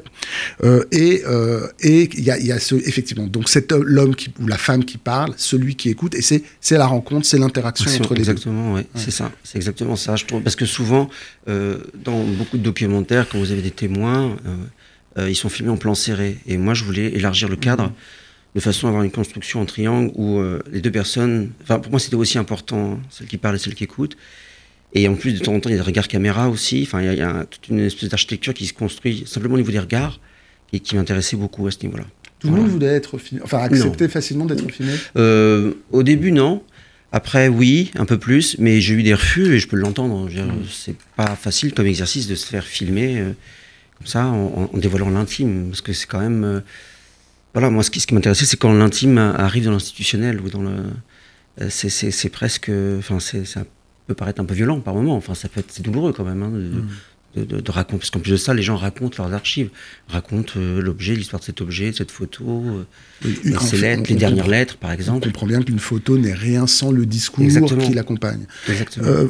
Euh, 0.64 0.84
et 0.92 1.22
euh, 1.26 1.66
et 1.80 2.08
il 2.12 2.24
y 2.24 2.30
a, 2.30 2.38
y 2.38 2.52
a 2.52 2.58
ce, 2.58 2.74
effectivement, 2.74 3.26
donc 3.26 3.48
c'est 3.48 3.72
l'homme 3.72 4.14
ou 4.40 4.46
la 4.46 4.58
femme 4.58 4.84
qui 4.84 4.98
parle, 4.98 5.34
celui 5.36 5.76
qui 5.76 5.90
écoute, 5.90 6.14
et 6.14 6.22
c'est 6.22 6.42
la 6.70 6.86
rencontre, 6.86 7.26
c'est 7.26 7.38
l'interaction 7.38 7.90
entre 7.90 8.14
les 8.14 8.20
exactement, 8.20 8.74
deux. 8.74 8.80
Exactement, 8.80 9.04
c'est 9.04 9.10
ça. 9.10 9.32
C'est 9.44 9.58
exactement 9.58 9.96
ça, 9.96 10.16
je 10.16 10.24
trouve. 10.24 10.42
Parce 10.42 10.56
que 10.56 10.66
souvent, 10.66 11.08
dans 11.46 12.24
beaucoup 12.24 12.58
de 12.58 12.62
documentaires, 12.62 13.28
quand 13.28 13.38
vous 13.38 13.52
avez 13.52 13.62
des 13.62 13.70
témoins, 13.70 14.36
ils 15.18 15.36
sont 15.36 15.48
filmés 15.48 15.72
en 15.72 15.76
plan 15.76 15.94
serré. 15.94 16.38
Et 16.46 16.56
moi, 16.56 16.74
je 16.74 16.84
voulais 16.84 17.12
élargir 17.14 17.48
le 17.48 17.56
cadre. 17.56 17.84
Mmh 17.88 17.92
de 18.54 18.60
façon 18.60 18.86
à 18.86 18.90
avoir 18.90 19.02
une 19.02 19.10
construction 19.10 19.60
en 19.60 19.66
triangle 19.66 20.12
où 20.14 20.38
euh, 20.38 20.60
les 20.70 20.80
deux 20.80 20.90
personnes. 20.90 21.52
Enfin, 21.62 21.78
pour 21.78 21.90
moi, 21.90 22.00
c'était 22.00 22.16
aussi 22.16 22.38
important, 22.38 23.00
celle 23.10 23.26
qui 23.26 23.38
parle 23.38 23.56
et 23.56 23.58
celle 23.58 23.74
qui 23.74 23.84
écoute. 23.84 24.16
Et 24.94 25.08
en 25.08 25.14
plus, 25.14 25.32
de 25.32 25.38
temps 25.38 25.54
en 25.54 25.60
temps, 25.60 25.70
il 25.70 25.72
y 25.72 25.74
a 25.76 25.78
des 25.78 25.86
regards 25.86 26.06
caméra 26.06 26.50
aussi. 26.50 26.84
Enfin, 26.86 27.00
il 27.00 27.18
y 27.18 27.22
a, 27.22 27.46
toute 27.46 27.68
une 27.68 27.80
espèce 27.80 28.10
d'architecture 28.10 28.52
qui 28.52 28.66
se 28.66 28.74
construit 28.74 29.24
simplement 29.26 29.54
au 29.54 29.58
niveau 29.58 29.72
des 29.72 29.78
regards 29.78 30.20
et 30.74 30.80
qui 30.80 30.96
m'intéressait 30.96 31.36
beaucoup 31.36 31.66
à 31.66 31.70
ce 31.70 31.78
niveau-là. 31.82 32.04
Tout 32.40 32.48
le 32.48 32.56
monde 32.56 32.68
voulait 32.68 32.86
être 32.86 33.18
filmé, 33.18 33.42
enfin 33.44 33.58
accepter 33.58 34.08
facilement 34.08 34.44
d'être 34.44 34.68
filmé 34.70 34.92
euh, 35.16 35.74
Au 35.92 36.02
début, 36.02 36.32
non. 36.32 36.62
Après, 37.12 37.48
oui, 37.48 37.90
un 37.94 38.04
peu 38.04 38.18
plus, 38.18 38.56
mais 38.58 38.80
j'ai 38.80 38.94
eu 38.94 39.02
des 39.02 39.14
refus 39.14 39.54
et 39.54 39.58
je 39.60 39.68
peux 39.68 39.76
l'entendre. 39.76 40.28
Mmh. 40.28 40.64
C'est 40.70 40.96
pas 41.14 41.36
facile 41.36 41.72
comme 41.72 41.86
exercice 41.86 42.26
de 42.26 42.34
se 42.34 42.46
faire 42.46 42.64
filmer 42.64 43.18
euh, 43.18 43.32
comme 43.98 44.06
ça 44.06 44.26
en, 44.26 44.70
en 44.72 44.78
dévoilant 44.78 45.10
l'intime, 45.10 45.68
parce 45.68 45.82
que 45.82 45.92
c'est 45.92 46.06
quand 46.06 46.20
même 46.20 46.62
voilà, 47.54 47.70
moi, 47.70 47.82
ce 47.82 47.90
qui, 47.90 48.00
ce 48.00 48.06
qui 48.06 48.14
m'intéressait, 48.14 48.46
c'est 48.46 48.56
quand 48.56 48.72
l'intime 48.72 49.18
arrive 49.18 49.64
dans 49.64 49.72
l'institutionnel 49.72 50.40
ou 50.40 50.48
dans 50.48 50.62
le. 50.62 50.76
Euh, 51.60 51.68
c'est 51.68 52.28
presque. 52.30 52.70
Enfin, 52.98 53.18
ça 53.20 53.64
peut 54.06 54.14
paraître 54.14 54.40
un 54.40 54.44
peu 54.44 54.54
violent 54.54 54.80
par 54.80 54.94
moment. 54.94 55.16
Enfin, 55.16 55.34
ça 55.34 55.48
peut 55.48 55.60
être 55.60 55.70
c'est 55.70 55.82
douloureux 55.82 56.14
quand 56.14 56.24
même 56.24 56.42
hein, 56.42 56.50
de, 57.36 57.44
de, 57.44 57.60
de, 57.60 57.70
raconter. 57.70 57.98
Parce 57.98 58.10
qu'en 58.10 58.20
plus 58.20 58.30
de 58.30 58.36
ça, 58.38 58.54
les 58.54 58.62
gens 58.62 58.76
racontent 58.76 59.22
leurs 59.22 59.34
archives, 59.34 59.68
racontent 60.08 60.54
euh, 60.56 60.80
l'objet, 60.80 61.14
l'histoire 61.14 61.40
de 61.40 61.44
cet 61.44 61.60
objet, 61.60 61.90
de 61.90 61.96
cette 61.96 62.10
photo, 62.10 62.64
euh, 63.22 63.58
ces 63.60 63.76
lettres, 63.76 64.04
les 64.08 64.16
dernières 64.16 64.48
lettres, 64.48 64.78
par 64.78 64.90
exemple. 64.90 65.18
On 65.18 65.30
comprend 65.30 65.46
bien 65.46 65.62
qu'une 65.62 65.78
photo 65.78 66.16
n'est 66.16 66.32
rien 66.32 66.66
sans 66.66 66.90
le 66.90 67.04
discours 67.04 67.44
qui 67.46 67.92
l'accompagne. 67.92 68.46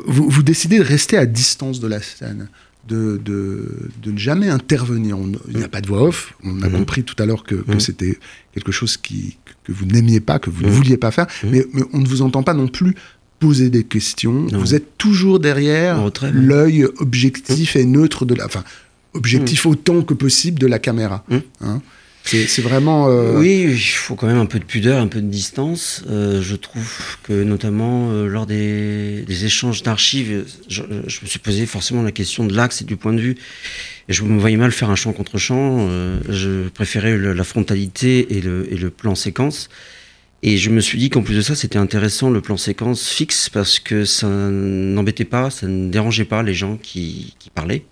vous, 0.07 0.29
vous 0.29 0.43
décidez 0.45 0.79
de 0.79 0.85
rester 0.85 1.17
à 1.17 1.27
distance 1.27 1.81
de 1.81 1.89
la 1.89 2.01
scène 2.01 2.49
de, 2.89 3.21
de, 3.25 4.11
ne 4.11 4.19
jamais 4.19 4.49
intervenir. 4.49 5.17
il 5.49 5.57
n'y 5.57 5.65
a 5.65 5.69
pas 5.69 5.81
de 5.81 5.87
voix 5.87 6.03
off. 6.03 6.35
On 6.43 6.63
a 6.63 6.69
mhm. 6.69 6.79
compris 6.79 7.05
tout 7.05 7.21
à 7.23 7.27
l'heure 7.27 7.45
que, 7.45 7.65
mhm. 7.67 7.81
c'était 7.81 8.19
quelque 8.53 8.73
chose 8.73 8.97
qui, 8.97 9.39
que 9.65 9.73
vous 9.73 9.87
n'aimiez 9.87 10.21
pas, 10.21 10.39
que 10.39 10.51
vous 10.51 10.63
ne 10.65 10.71
vouliez 10.71 10.97
pas 10.97 11.11
faire. 11.11 11.27
Mais, 11.45 11.65
on 11.93 11.99
ne 11.99 12.07
vous 12.07 12.23
entend 12.23 12.43
pas 12.43 12.55
non 12.55 12.69
plus 12.69 12.95
poser 13.39 13.71
des 13.71 13.85
questions. 13.85 14.47
Vous 14.53 14.75
êtes 14.75 14.99
toujours 14.99 15.41
derrière 15.41 16.11
l'œil 16.33 16.85
objectif 16.99 17.77
et 17.77 17.85
neutre 17.85 18.25
de 18.25 18.35
la... 18.35 18.47
Enfin, 18.47 18.65
objectif 19.15 19.67
autant 19.67 20.03
que 20.03 20.15
possible 20.15 20.59
de 20.59 20.67
la 20.67 20.79
caméra. 20.79 21.25
Hein. 21.61 21.83
C'est 22.25 22.63
vraiment. 22.63 23.09
Euh, 23.09 23.39
oui, 23.39 23.67
il 23.69 23.79
faut 23.79 24.15
quand 24.15 24.27
même 24.27 24.39
un 24.39 24.47
peu 24.47 24.59
de 24.59 24.65
pudeur, 24.65 25.01
un 25.01 25.09
peu 25.09 25.21
de 25.21 25.27
distance. 25.27 26.05
Euh, 26.09 26.41
je 26.41 26.57
trouve 26.57 27.19
que 27.25 27.43
notamment 27.43 28.11
euh, 28.11 28.27
lors 28.27 28.47
des, 28.47 29.25
échanges 29.29 29.83
d'archives, 29.83 30.45
je, 30.69 30.83
me 30.83 31.09
suis 31.09 31.39
posé 31.39 31.67
forcément 31.67 32.03
la 32.03 32.13
question 32.13 32.45
de 32.45 32.55
l'axe 32.55 32.83
et 32.83 32.85
du 32.85 32.97
point 32.97 33.13
de 33.13 33.21
vue. 33.21 33.37
Et 34.09 34.13
je 34.13 34.23
me 34.23 34.39
voyais 34.39 34.57
mal 34.57 34.73
faire 34.73 34.91
un 34.91 34.95
champ 34.95 35.13
contre 35.13 35.39
champ. 35.39 35.89
je 36.29 36.69
préférais 36.69 37.17
la 37.17 37.45
frontalité 37.45 38.37
et 38.37 38.41
le, 38.41 38.73
et 38.73 38.77
le, 38.77 38.91
plan 38.91 39.15
séquence. 39.15 39.69
Et 40.43 40.57
je 40.57 40.71
me 40.71 40.81
suis 40.81 40.99
dit 40.99 41.09
qu'en 41.11 41.23
plus 41.23 41.37
de 41.37 41.41
ça, 41.41 41.55
c'était 41.55 41.79
intéressant 41.79 42.31
le 42.31 42.41
plan 42.41 42.57
séquence 42.57 43.09
fixe 43.09 43.49
parce 43.49 43.79
que 43.79 44.05
ça 44.05 44.29
n'embêtait 44.29 45.25
pas, 45.25 45.51
ça 45.51 45.69
ne 45.69 45.89
dérangeait 45.89 46.25
pas 46.25 46.43
les 46.43 46.55
gens 46.55 46.77
qui, 46.77 47.35
qui 47.39 47.51
parlaient. 47.51 47.85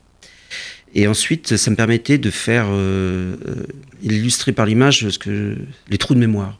Et 0.94 1.06
ensuite, 1.06 1.56
ça 1.56 1.70
me 1.70 1.76
permettait 1.76 2.18
de 2.18 2.30
faire 2.30 2.66
euh, 2.68 3.36
euh 3.46 3.66
illustrer 4.02 4.52
par 4.52 4.64
l'image 4.64 5.10
ce 5.10 5.18
que 5.18 5.58
les 5.90 5.98
trous 5.98 6.14
de 6.14 6.18
mémoire. 6.18 6.58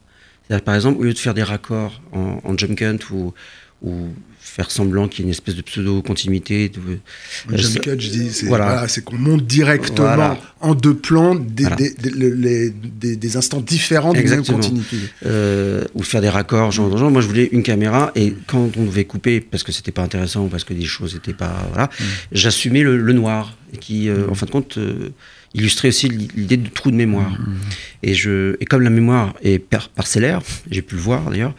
Par 0.63 0.75
exemple, 0.75 0.99
au 0.99 1.03
lieu 1.03 1.13
de 1.13 1.17
faire 1.17 1.33
des 1.33 1.41
raccords 1.41 2.03
en, 2.11 2.39
en 2.43 2.55
jump 2.55 2.77
cut 2.77 2.99
ou, 3.11 3.33
ou 3.81 4.09
faire 4.43 4.71
semblant 4.71 5.07
qu'il 5.07 5.19
y 5.19 5.21
ait 5.23 5.27
une 5.27 5.31
espèce 5.31 5.55
de 5.55 5.61
pseudo-continuité. 5.61 6.69
De, 6.69 6.79
euh, 7.51 7.57
c'est 7.57 8.45
voilà. 8.47 8.85
qu'on 9.05 9.15
monte 9.15 9.45
directement 9.45 10.37
en 10.59 10.75
deux 10.75 10.95
plans 10.95 11.35
des, 11.35 11.65
des, 11.97 13.15
des, 13.15 13.37
instants 13.37 13.61
différents 13.61 14.13
d'une 14.13 14.27
même 14.27 14.45
continuité. 14.45 14.97
Euh, 15.25 15.83
ou 15.93 16.03
faire 16.03 16.21
des 16.21 16.29
raccords, 16.29 16.71
genre, 16.71 16.97
genre, 16.97 17.11
Moi, 17.11 17.21
je 17.21 17.27
voulais 17.27 17.49
une 17.51 17.63
caméra 17.63 18.11
et 18.15 18.35
quand 18.47 18.71
on 18.77 18.83
devait 18.83 19.05
couper, 19.05 19.41
parce 19.41 19.63
que 19.63 19.71
c'était 19.71 19.91
pas 19.91 20.03
intéressant 20.03 20.45
ou 20.45 20.47
parce 20.47 20.63
que 20.63 20.73
des 20.73 20.85
choses 20.85 21.13
n'étaient 21.13 21.33
pas. 21.33 21.65
Voilà, 21.69 21.85
mm. 21.85 22.03
j'assumais 22.33 22.81
le, 22.81 22.97
le, 22.97 23.13
noir, 23.13 23.55
qui, 23.79 24.09
euh, 24.09 24.27
en 24.29 24.33
fin 24.33 24.47
de 24.47 24.51
compte, 24.51 24.77
euh, 24.77 25.09
illustrer 25.53 25.89
aussi 25.89 26.07
l'idée 26.07 26.57
de 26.57 26.69
trou 26.69 26.91
de 26.91 26.95
mémoire. 26.95 27.31
Mmh, 27.31 27.43
mmh. 27.43 27.59
Et, 28.03 28.13
je, 28.13 28.55
et 28.59 28.65
comme 28.65 28.81
la 28.81 28.89
mémoire 28.89 29.33
est 29.41 29.59
parcellaire, 29.59 30.41
j'ai 30.69 30.81
pu 30.81 30.95
le 30.95 31.01
voir 31.01 31.29
d'ailleurs, 31.29 31.53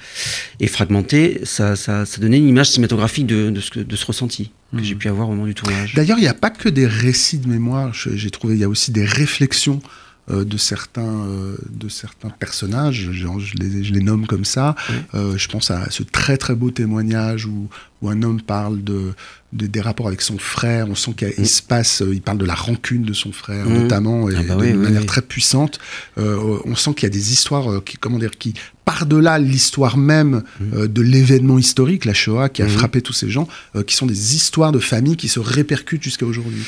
et 0.61 0.67
fragmentée, 0.67 1.41
ça, 1.45 1.77
ça, 1.77 2.07
ça, 2.07 2.21
donnait 2.21 2.39
une 2.39 2.49
image 2.49 2.71
cinématographique 2.71 3.27
de, 3.27 3.51
de, 3.51 3.61
ce, 3.61 3.79
de 3.79 3.97
ce 3.97 4.07
ressenti 4.07 4.51
que 4.77 4.83
j'ai 4.83 4.95
pu 4.95 5.09
avoir 5.09 5.29
au 5.29 5.33
moment 5.33 5.47
du 5.47 5.55
tournage. 5.55 5.95
D'ailleurs, 5.95 6.19
il 6.19 6.23
n'y 6.23 6.29
a 6.29 6.35
pas 6.35 6.49
que 6.49 6.71
des 6.71 6.87
récits 6.87 7.39
de 7.39 7.47
mémoire, 7.47 7.93
j'ai 7.93 8.31
trouvé, 8.31 8.55
il 8.55 8.61
y 8.61 8.65
a 8.65 8.69
aussi 8.69 8.91
des 8.91 9.05
réflexions 9.05 9.83
de, 10.29 10.57
certains, 10.57 11.03
euh, 11.03 11.57
de 11.69 11.89
certains 11.89 12.31
personnages, 12.31 13.11
je, 13.11 13.27
les, 13.59 13.83
je 13.83 13.93
les 13.93 14.01
nomme 14.01 14.27
comme 14.27 14.45
ça. 14.45 14.77
Euh, 15.15 15.37
je 15.37 15.49
pense 15.49 15.71
à 15.71 15.91
ce 15.91 16.05
très 16.05 16.37
très 16.37 16.55
beau 16.55 16.71
témoignage 16.71 17.47
où, 17.47 17.69
où 18.01 18.09
un 18.09 18.23
homme 18.23 18.41
parle 18.41 18.85
de, 18.85 19.15
des 19.53 19.81
rapports 19.81 20.07
avec 20.07 20.23
son 20.23 20.39
frère. 20.39 20.89
On 20.89 20.95
sent 20.95 21.15
qu'il 21.15 21.49
se 21.49 21.61
passe, 21.61 22.03
il 22.07 22.23
parle 22.23 22.39
de 22.39 22.45
la 22.45 22.55
rancune 22.55 23.03
de 23.03 23.13
son 23.13 23.33
frère 23.33 23.69
notamment, 23.69 24.31
et 24.31 24.35
ah 24.37 24.43
bah 24.43 24.65
de 24.65 24.73
manière 24.75 25.07
très 25.07 25.23
puissante. 25.23 25.81
on 26.17 26.75
sent 26.77 26.95
qu'il 26.95 27.05
y 27.05 27.07
a 27.07 27.11
des 27.11 27.33
histoires 27.33 27.83
qui, 27.85 27.97
comment 27.97 28.19
dire, 28.19 28.31
qui 28.39 28.55
par-delà 28.85 29.39
l'histoire 29.39 29.97
même 29.97 30.43
de 30.61 31.03
l'événement 31.03 31.59
historique, 31.59 32.05
la 32.05 32.15
Shoah, 32.15 32.49
qui 32.49 32.63
a 32.63 32.69
frappé 32.69 33.03
tous 33.03 33.13
ces 33.13 33.29
gens, 33.29 33.49
qui 33.87 33.95
sont 33.95 34.07
des 34.07 34.37
histoires 34.37 34.73
de 34.73 34.79
famille 34.79 35.17
qui 35.17 35.29
se 35.29 35.41
répercutent 35.41 36.03
jusqu'à 36.03 36.27
aujourd'hui. 36.27 36.65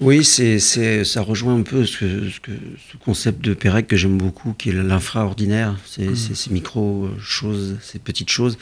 Oui, 0.00 0.24
c'est, 0.24 0.58
ça 1.04 1.20
rejoint 1.20 1.56
un 1.56 1.62
peu 1.62 1.84
ce, 1.84 2.28
ce, 2.30 2.96
concept 3.04 3.42
de 3.44 3.52
Pérec 3.52 3.86
que 3.86 3.96
j'aime 3.96 4.16
beaucoup, 4.16 4.54
qui 4.54 4.70
est 4.70 4.72
l'infraordinaire, 4.72 5.76
c'est, 5.84 6.06
mmh. 6.06 6.16
ces 6.16 6.50
micro-choses, 6.50 7.76
ces 7.82 7.98
petites 7.98 8.30
choses. 8.30 8.56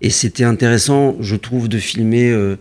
Et 0.00 0.08
c'était 0.08 0.44
intéressant, 0.44 1.16
je 1.20 1.36
trouve, 1.36 1.68
de 1.68 1.78
filmer. 1.78 2.30
Euh, 2.30 2.56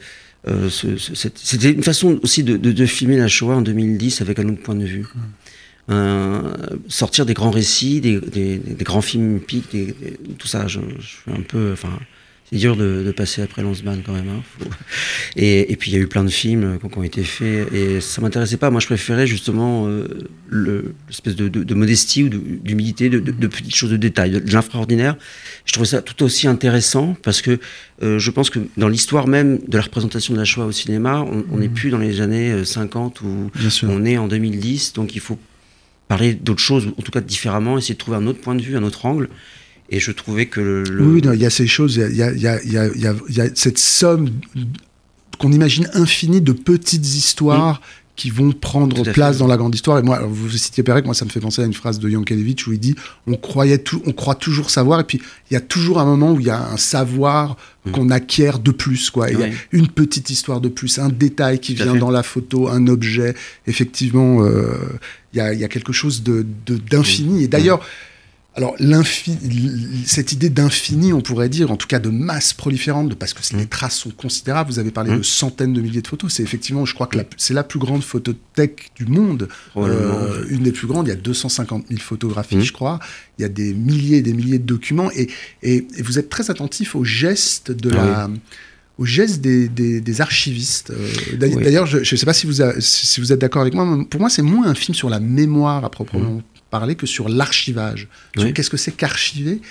euh, 0.48 0.70
c'était 0.70 1.72
une 1.72 1.84
façon 1.84 2.20
aussi 2.22 2.44
de, 2.44 2.58
de, 2.58 2.86
filmer 2.86 3.16
la 3.16 3.30
Shoah 3.30 3.56
en 3.56 3.62
2010 3.62 4.22
avec 4.22 4.40
un 4.40 4.50
autre 4.50 4.62
point 4.62 4.76
de 4.76 4.86
vue. 4.86 5.06
Mmh. 5.88 6.54
sortir 6.88 7.26
des 7.26 7.34
grands 7.34 7.52
récits, 7.52 8.02
des, 8.02 8.20
des, 8.20 8.58
des 8.58 8.84
grands 8.84 9.02
films 9.02 9.40
piques, 9.40 9.76
tout 10.38 10.48
ça. 10.48 10.68
Je, 10.68 10.80
je, 11.00 11.08
suis 11.08 11.32
un 11.32 11.42
peu. 11.42 11.72
Enfin, 11.72 11.98
c'est 12.52 12.58
dur 12.58 12.76
de, 12.76 13.04
de, 13.06 13.12
passer 13.12 13.42
après 13.42 13.62
Lanzmann 13.62 14.02
quand 14.06 14.14
même. 14.14 14.28
Hein. 14.28 14.44
Et, 15.38 15.72
et, 15.72 15.76
puis 15.78 15.92
il 15.92 15.94
y 15.94 15.98
a 15.98 16.02
eu 16.02 16.08
plein 16.08 16.24
de 16.24 16.30
films 16.30 16.78
qui 16.80 16.98
ont 16.98 17.04
été 17.04 17.24
faits 17.24 17.72
et 17.74 18.02
ça 18.02 18.22
m'intéressait 18.22 18.58
pas. 18.58 18.70
Moi, 18.70 18.82
je 18.82 18.88
préférais 18.88 19.26
justement 19.26 19.88
euh, 19.88 20.28
l'espèce 20.52 21.36
de, 21.36 21.48
de, 21.48 21.64
de, 21.64 21.74
modestie 21.74 22.24
ou 22.24 22.30
d'humilité, 22.30 23.10
de, 23.10 23.20
petites 23.48 23.76
choses 23.76 23.92
de 23.92 23.98
détail, 23.98 24.32
de, 24.32 24.54
l'infraordinaire. 24.54 25.16
Je 25.66 25.72
trouvais 25.72 25.88
ça 25.88 26.02
tout 26.02 26.24
aussi 26.24 26.48
intéressant 26.48 27.16
parce 27.24 27.42
que 27.42 27.60
euh, 28.04 28.20
je 28.20 28.32
pense 28.32 28.50
que 28.50 28.60
dans 28.76 28.90
l'histoire 28.90 29.28
même 29.28 29.60
de 29.68 29.78
la 29.78 29.84
représentation 29.84 30.34
de 30.34 30.40
la 30.40 30.46
Shoah 30.46 30.66
au 30.66 30.72
cinéma, 30.74 31.26
on 31.52 31.58
n'est 31.58 31.70
mmh. 31.70 31.74
plus 31.74 31.90
dans 31.90 32.00
les 32.00 32.20
années 32.20 32.66
50 32.66 33.22
où 33.22 33.50
on 33.84 34.06
est 34.06 34.18
en 34.18 34.28
2010, 34.28 34.94
donc 34.94 35.16
il 35.16 35.22
faut 35.22 35.40
parler 36.10 36.34
d'autres 36.34 36.60
choses, 36.60 36.90
en 36.98 37.02
tout 37.02 37.12
cas 37.12 37.22
différemment, 37.22 37.78
essayer 37.78 37.94
de 37.94 38.00
trouver 38.00 38.18
un 38.18 38.28
autre 38.28 38.42
point 38.42 38.56
de 38.56 38.62
vue, 38.62 38.76
un 38.76 38.84
autre 38.84 39.06
angle. 39.06 39.30
Et 39.92 40.00
je 40.00 40.12
trouvais 40.12 40.46
que 40.46 40.62
le. 40.62 40.84
Oui, 41.02 41.22
il 41.24 41.40
y 41.40 41.46
a 41.46 41.50
ces 41.50 41.68
choses, 41.68 41.98
il 41.98 42.16
y 42.16 42.24
a, 42.24 42.32
y, 42.32 42.48
a, 42.48 42.64
y, 42.64 42.78
a, 42.78 42.88
y 43.30 43.42
a, 43.42 43.46
cette 43.56 43.78
somme 43.78 44.30
qu'on 45.38 45.52
imagine 45.52 45.90
infinie 45.94 46.42
de 46.42 46.54
petites 46.54 47.06
histoires 47.06 47.82
qui 48.16 48.30
vont 48.30 48.52
prendre 48.52 49.04
place 49.12 49.40
dans 49.40 49.48
la 49.48 49.58
grande 49.58 49.74
histoire. 49.74 49.98
Et 49.98 50.04
moi, 50.04 50.22
vous 50.24 50.50
citiez 50.50 50.84
Pérec, 50.84 51.06
moi 51.06 51.14
ça 51.14 51.26
me 51.26 51.30
fait 51.30 51.40
penser 51.40 51.62
à 51.62 51.66
une 51.66 51.74
phrase 51.74 52.00
de 52.00 52.08
Yankelevitch 52.10 52.68
où 52.68 52.74
il 52.74 52.80
dit 52.80 52.96
on, 53.26 53.36
croyait 53.36 53.80
tout, 53.80 54.02
on 54.06 54.12
croit 54.12 54.36
toujours 54.36 54.70
savoir, 54.70 55.00
et 55.00 55.04
puis 55.04 55.20
il 55.50 55.56
y 55.56 55.58
a 55.58 55.62
toujours 55.62 56.00
un 56.00 56.06
moment 56.06 56.34
où 56.34 56.40
il 56.40 56.46
y 56.46 56.52
a 56.52 56.70
un 56.72 56.78
savoir 56.78 57.58
mm. 57.86 57.92
qu'on 57.92 58.10
acquiert 58.12 58.60
de 58.60 58.72
plus. 58.72 59.10
Quoi. 59.10 59.32
Il 59.32 59.40
y 59.40 59.44
a 59.44 59.50
une 59.72 59.88
petite 59.88 60.30
histoire 60.30 60.62
de 60.62 60.70
plus, 60.70 61.00
un 61.00 61.10
détail 61.10 61.60
qui 61.60 61.74
vient 61.74 61.96
dans 61.96 62.12
la 62.12 62.24
photo, 62.24 62.70
un 62.70 62.88
objet. 62.88 63.34
Effectivement, 63.66 64.44
euh, 64.44 64.78
il 65.34 65.38
y, 65.38 65.42
a, 65.42 65.54
y, 65.54 65.64
a, 65.64 65.68
quelque 65.68 65.94
chose 65.94 66.24
d'infini. 66.24 67.40
De, 67.40 67.44
et 67.46 67.48
d'ailleurs, 67.48 67.82
alors, 68.54 68.76
cette 70.06 70.34
idée 70.34 70.50
d'infini, 70.50 71.14
on 71.14 71.22
pourrait 71.22 71.48
dire, 71.48 71.72
en 71.72 71.78
tout 71.78 71.88
cas 71.88 72.00
de 72.00 72.10
masse 72.10 72.52
proliférante, 72.52 73.16
parce 73.16 73.34
que 73.34 73.42
les 73.56 73.64
mmh. 73.64 73.68
traces 73.68 73.96
sont 73.96 74.10
considérables, 74.10 74.70
vous 74.70 74.80
avez 74.80 74.92
parlé 74.92 75.12
mmh. 75.12 75.18
de 75.20 75.24
centaines 75.24 75.74
de 75.74 75.80
milliers 75.80 76.02
de 76.02 76.08
photos, 76.08 76.34
c'est 76.34 76.44
effectivement, 76.44 76.86
je 76.86 76.94
crois 76.94 77.08
que 77.08 77.18
c'est 77.38 77.54
la 77.54 77.64
plus 77.64 77.80
grande 77.80 78.04
photothèque 78.04 78.92
du 78.98 79.06
monde, 79.06 79.48
euh, 79.78 80.46
une 80.50 80.64
des 80.64 80.74
plus 80.74 80.86
grandes, 80.86 81.08
il 81.08 81.12
y 81.12 81.14
a 81.14 81.18
250 81.18 81.86
000 81.88 82.02
photographies, 82.02 82.58
mmh. 82.58 82.62
je 82.62 82.74
crois, 82.74 83.00
il 83.40 83.44
y 83.44 83.46
a 83.46 83.50
des 83.50 83.74
milliers 83.74 84.18
et 84.18 84.22
des 84.22 84.34
milliers 84.34 84.60
de 84.60 84.66
documents, 84.66 85.10
et, 85.16 85.30
et, 85.64 85.86
vous 86.00 86.20
êtes 86.20 86.28
très 86.28 86.52
attentif 86.52 86.94
aux 86.96 87.06
gestes 87.06 87.72
de 87.72 87.92
ah 87.94 87.96
la... 87.96 88.30
Aux 88.98 89.06
gestes 89.06 89.42
des, 89.42 89.68
des, 89.68 90.22
archivistes. 90.22 90.92
Euh, 90.92 91.38
d'ailleurs, 91.38 91.88
je 91.88 92.00
ne 92.00 92.04
sais 92.04 92.26
pas 92.26 92.34
si 92.34 92.46
vous, 92.46 92.62
si 92.80 93.20
vous 93.20 93.34
êtes 93.34 93.40
d'accord 93.40 93.64
avec 93.64 93.74
moi, 93.74 94.06
pour 94.08 94.20
moi, 94.20 94.30
c'est 94.30 94.44
moins 94.44 94.68
un 94.68 94.76
film 94.76 94.94
sur 94.94 95.10
la 95.10 95.20
mémoire 95.20 95.84
à 95.84 95.90
proprement 95.90 96.44
parler 96.72 96.96
que 96.96 97.06
sur 97.06 97.30
l'archivage. 97.30 98.08
Qu'est-ce 98.56 98.70
que 98.72 98.78
c'est 98.78 98.94
qu'archiver 98.94 99.62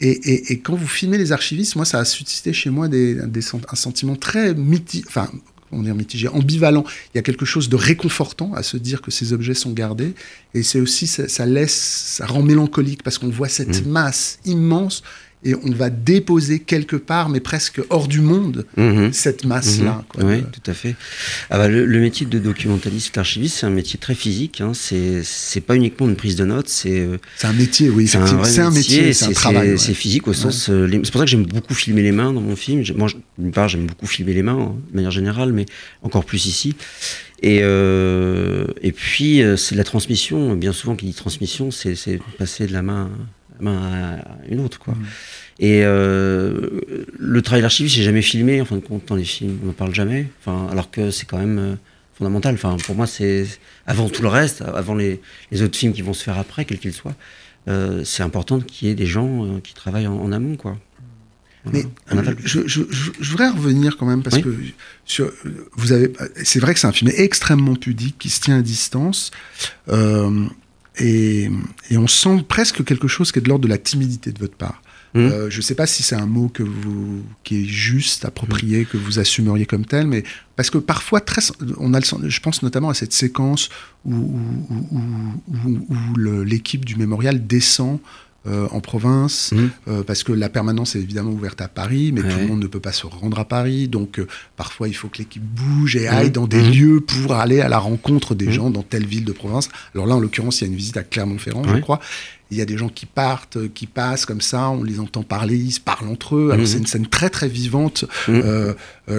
et, 0.00 0.52
et, 0.52 0.60
quand 0.60 0.76
vous 0.76 0.86
filmez 0.86 1.18
les 1.18 1.32
archivistes, 1.32 1.74
moi, 1.74 1.84
ça 1.84 1.98
a 1.98 2.04
suscité 2.04 2.52
chez 2.52 2.70
moi 2.70 2.86
des, 2.86 3.16
des 3.26 3.40
un 3.52 3.74
sentiment 3.74 4.14
très 4.14 4.54
mitigé, 4.54 5.04
enfin, 5.08 5.28
on 5.72 5.84
est 5.84 5.92
mitigé, 5.92 6.28
ambivalent. 6.28 6.84
Il 7.12 7.16
y 7.16 7.18
a 7.18 7.22
quelque 7.22 7.44
chose 7.44 7.68
de 7.68 7.74
réconfortant 7.74 8.54
à 8.54 8.62
se 8.62 8.76
dire 8.76 9.02
que 9.02 9.10
ces 9.10 9.32
objets 9.32 9.54
sont 9.54 9.72
gardés, 9.72 10.14
et 10.54 10.62
c'est 10.62 10.80
aussi, 10.80 11.08
ça, 11.08 11.46
laisse, 11.46 11.74
ça 12.16 12.26
rend 12.26 12.42
mélancolique 12.42 13.02
parce 13.02 13.18
qu'on 13.18 13.28
voit 13.28 13.48
cette 13.48 13.84
mmh. 13.84 13.90
masse 13.90 14.38
immense 14.44 15.02
et 15.44 15.54
on 15.54 15.70
va 15.70 15.88
déposer 15.88 16.58
quelque 16.58 16.96
part, 16.96 17.28
mais 17.28 17.38
presque 17.38 17.80
hors 17.90 18.08
du 18.08 18.20
monde, 18.20 18.66
mhm. 18.76 19.12
cette 19.12 19.44
masse-là. 19.44 20.04
Mhm. 20.18 20.28
Oui, 20.28 20.42
tout 20.52 20.68
à 20.68 20.74
fait. 20.74 20.96
Ah 21.50 21.58
bah, 21.58 21.68
le, 21.68 22.00
métier 22.00 22.26
de 22.26 22.38
documentaliste, 22.38 23.14
d'archiviste, 23.14 23.58
c'est 23.58 23.66
un 23.66 23.70
métier 23.70 23.98
très 24.00 24.14
physique. 24.14 24.60
Hein. 24.60 24.72
C'est 24.74 25.60
pas 25.60 25.76
uniquement 25.76 26.08
une 26.08 26.16
prise 26.16 26.34
de 26.34 26.44
notes. 26.44 26.68
C'est 26.68 27.00
euh, 27.00 27.18
un 27.44 27.52
métier, 27.52 27.88
oui, 27.88 28.08
c'est 28.08 28.18
un, 28.18 28.70
métier, 28.70 29.12
c'est 29.12 29.26
un 29.26 29.32
travail. 29.32 29.78
C'est 29.78 29.94
physique 29.94 30.26
au 30.26 30.32
sens. 30.32 30.68
Euh, 30.70 30.88
c'est 30.90 31.10
pour 31.12 31.20
ça 31.20 31.24
que 31.24 31.30
j'aime 31.30 31.46
beaucoup 31.46 31.74
filmer 31.74 32.02
les 32.02 32.12
mains 32.12 32.32
dans 32.32 32.40
mon 32.40 32.56
film. 32.56 32.82
Moi, 32.96 33.08
d'une 33.38 33.52
part, 33.52 33.68
j'aime 33.68 33.86
beaucoup 33.86 34.06
filmer 34.06 34.34
les 34.34 34.42
mains 34.42 34.74
de 34.90 34.96
manière 34.96 35.12
générale, 35.12 35.52
mais 35.52 35.66
encore 36.02 36.24
plus 36.24 36.46
ici. 36.46 36.74
Et, 37.40 37.60
euh, 37.62 38.66
et 38.82 38.90
puis, 38.90 39.40
c'est 39.56 39.76
la 39.76 39.84
transmission. 39.84 40.56
Bien 40.56 40.72
souvent, 40.72 40.96
qui 40.96 41.06
dit 41.06 41.14
transmission, 41.14 41.70
c'est 41.70 41.94
passer 42.38 42.66
de 42.66 42.72
la 42.72 42.82
main 42.82 43.04
à 43.04 43.37
une 43.60 44.60
autre, 44.60 44.78
quoi. 44.78 44.94
Et 45.58 45.80
euh, 45.82 46.80
le 47.18 47.42
travail 47.42 47.62
d'archiviste, 47.62 47.96
j'ai 47.96 48.04
jamais 48.04 48.22
filmé, 48.22 48.60
en 48.60 48.64
fin 48.64 48.76
de 48.76 48.80
compte, 48.80 49.06
dans 49.06 49.16
les 49.16 49.24
films, 49.24 49.58
on 49.62 49.66
n'en 49.66 49.72
parle 49.72 49.94
jamais. 49.94 50.28
Enfin, 50.40 50.68
alors 50.70 50.90
que 50.90 51.10
c'est 51.10 51.26
quand 51.26 51.38
même 51.38 51.58
euh, 51.58 51.74
fondamental. 52.14 52.54
Enfin, 52.54 52.76
pour 52.84 52.94
moi, 52.94 53.06
c'est 53.06 53.46
avant 53.86 54.08
tout 54.08 54.22
le 54.22 54.28
reste, 54.28 54.62
avant 54.62 54.94
les, 54.94 55.20
les, 55.50 55.62
autres 55.62 55.76
films 55.76 55.92
qui 55.92 56.02
vont 56.02 56.14
se 56.14 56.22
faire 56.22 56.38
après, 56.38 56.64
quels 56.64 56.78
qu'ils 56.78 56.92
soient, 56.92 57.16
euh, 57.66 58.04
c'est 58.04 58.22
important 58.22 58.60
qu'il 58.60 58.88
y 58.88 58.90
ait 58.90 58.94
des 58.94 59.06
gens 59.06 59.60
qui 59.62 59.74
travaillent 59.74 60.06
en, 60.06 60.30
amont, 60.32 60.56
quoi. 60.56 60.78
Mais 61.70 61.84
je, 62.44 62.66
je, 62.66 62.82
je, 62.88 63.30
voudrais 63.30 63.50
revenir 63.50 63.98
quand 63.98 64.06
même 64.06 64.22
parce 64.22 64.38
que 64.38 64.56
sur, 65.04 65.30
vous 65.74 65.92
avez, 65.92 66.10
c'est 66.42 66.60
vrai 66.60 66.72
que 66.72 66.80
c'est 66.80 66.86
un 66.86 66.92
film 66.92 67.10
extrêmement 67.14 67.74
pudique 67.74 68.16
qui 68.18 68.30
se 68.30 68.40
tient 68.40 68.58
à 68.58 68.62
distance. 68.62 69.32
Euh, 69.88 70.46
et, 70.98 71.50
on 71.92 72.06
sent 72.06 72.44
presque 72.48 72.84
quelque 72.84 73.08
chose 73.08 73.32
qui 73.32 73.38
est 73.38 73.42
de 73.42 73.48
l'ordre 73.48 73.64
de 73.64 73.68
la 73.68 73.78
timidité 73.78 74.32
de 74.32 74.38
votre 74.38 74.56
part. 74.56 74.82
Mmh. 75.14 75.20
Euh, 75.20 75.50
je 75.50 75.56
ne 75.56 75.62
sais 75.62 75.74
pas 75.74 75.86
si 75.86 76.02
c'est 76.02 76.16
un 76.16 76.26
mot 76.26 76.48
que 76.48 76.62
vous, 76.62 77.24
qui 77.42 77.62
est 77.62 77.64
juste, 77.64 78.26
approprié, 78.26 78.84
que 78.84 78.98
vous 78.98 79.18
assumeriez 79.18 79.64
comme 79.64 79.86
tel, 79.86 80.06
mais 80.06 80.22
parce 80.54 80.68
que 80.68 80.78
parfois, 80.78 81.20
très, 81.20 81.40
on 81.78 81.94
a 81.94 82.00
le, 82.00 82.28
je 82.28 82.40
pense 82.40 82.62
notamment 82.62 82.90
à 82.90 82.94
cette 82.94 83.14
séquence 83.14 83.70
où, 84.04 84.12
où, 84.12 84.88
où 85.50 86.16
l'équipe 86.44 86.84
du 86.84 86.96
mémorial 86.96 87.46
descend 87.46 88.00
euh, 88.46 88.68
en 88.70 88.80
province, 88.80 89.50
mmh. 89.50 89.68
euh, 89.88 90.02
parce 90.04 90.22
que 90.22 90.30
la 90.30 90.48
permanence 90.48 90.94
est 90.94 91.00
évidemment 91.00 91.32
ouverte 91.32 91.60
à 91.60 91.66
Paris, 91.66 92.12
mais 92.12 92.20
tout 92.20 92.38
le 92.38 92.46
monde 92.46 92.62
ne 92.62 92.68
peut 92.68 92.78
pas 92.78 92.92
se 92.92 93.04
rendre 93.04 93.38
à 93.40 93.44
Paris, 93.44 93.88
donc 93.88 94.20
euh, 94.20 94.28
parfois 94.56 94.86
il 94.86 94.94
faut 94.94 95.08
que 95.08 95.18
l'équipe 95.18 95.42
bouge 95.42 95.96
et 95.96 96.06
aille 96.06 96.28
mmh. 96.28 96.32
dans 96.32 96.46
des 96.46 96.62
mmh. 96.62 96.70
lieux 96.70 97.00
pour 97.00 97.34
aller 97.34 97.60
à 97.60 97.68
la 97.68 97.78
rencontre 97.78 98.36
des 98.36 98.52
gens 98.52 98.70
dans 98.70 98.84
telle 98.84 99.06
ville 99.06 99.24
de 99.24 99.32
province. 99.32 99.68
Alors 99.92 100.06
là, 100.06 100.14
en 100.14 100.20
l'occurrence, 100.20 100.60
il 100.60 100.64
y 100.64 100.66
a 100.68 100.70
une 100.70 100.76
visite 100.76 100.96
à 100.96 101.02
Clermont-Ferrand, 101.02 101.64
je 101.64 101.80
crois. 101.80 101.98
Il 102.50 102.56
y 102.56 102.62
a 102.62 102.64
des 102.64 102.78
gens 102.78 102.88
qui 102.88 103.06
partent, 103.06 103.58
qui 103.74 103.86
passent 103.86 104.24
comme 104.24 104.40
ça, 104.40 104.70
on 104.70 104.82
les 104.84 105.00
entend 105.00 105.24
parler, 105.24 105.56
ils 105.56 105.72
se 105.72 105.80
parlent 105.80 106.08
entre 106.08 106.36
eux. 106.36 106.50
Alors 106.52 106.66
c'est 106.66 106.78
une 106.78 106.86
scène 106.86 107.06
très 107.08 107.28
très 107.28 107.48
vivante 107.48 108.06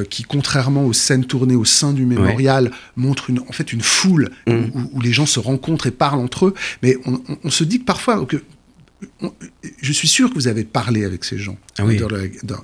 qui, 0.09 0.23
contrairement 0.23 0.85
aux 0.85 0.93
scènes 0.93 1.25
tournées 1.25 1.55
au 1.55 1.65
sein 1.65 1.91
du 1.91 2.05
mémorial, 2.05 2.71
montre 2.95 3.29
une, 3.29 3.41
en 3.41 3.51
fait 3.51 3.73
une 3.73 3.81
foule 3.81 4.31
où, 4.47 5.01
les 5.01 5.11
gens 5.11 5.27
se 5.27 5.39
rencontrent 5.39 5.85
et 5.85 5.91
parlent 5.91 6.19
entre 6.19 6.47
eux. 6.47 6.53
Mais 6.81 6.97
on, 7.05 7.21
on 7.43 7.49
se 7.51 7.65
dit 7.65 7.79
que 7.81 7.85
parfois 7.85 8.25
que 8.25 8.37
je 9.81 9.93
suis 9.93 10.07
sûr 10.07 10.29
que 10.29 10.35
vous 10.35 10.47
avez 10.47 10.63
parlé 10.63 11.05
avec 11.05 11.23
ces 11.23 11.37
gens 11.37 11.57
ah 11.77 11.83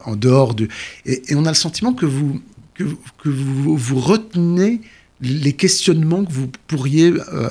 en, 0.06 0.16
dehors 0.16 0.54
de, 0.54 0.68
et, 1.06 1.22
on 1.36 1.46
a 1.46 1.50
le 1.50 1.56
sentiment 1.56 1.94
que 1.94 2.06
vous 2.06 2.42
que, 2.74 2.84
vous, 3.24 3.78
vous, 3.78 4.00
retenez 4.02 4.82
les 5.22 5.54
questionnements 5.54 6.26
que 6.26 6.32
vous 6.34 6.50
pourriez 6.68 7.14
euh, 7.34 7.50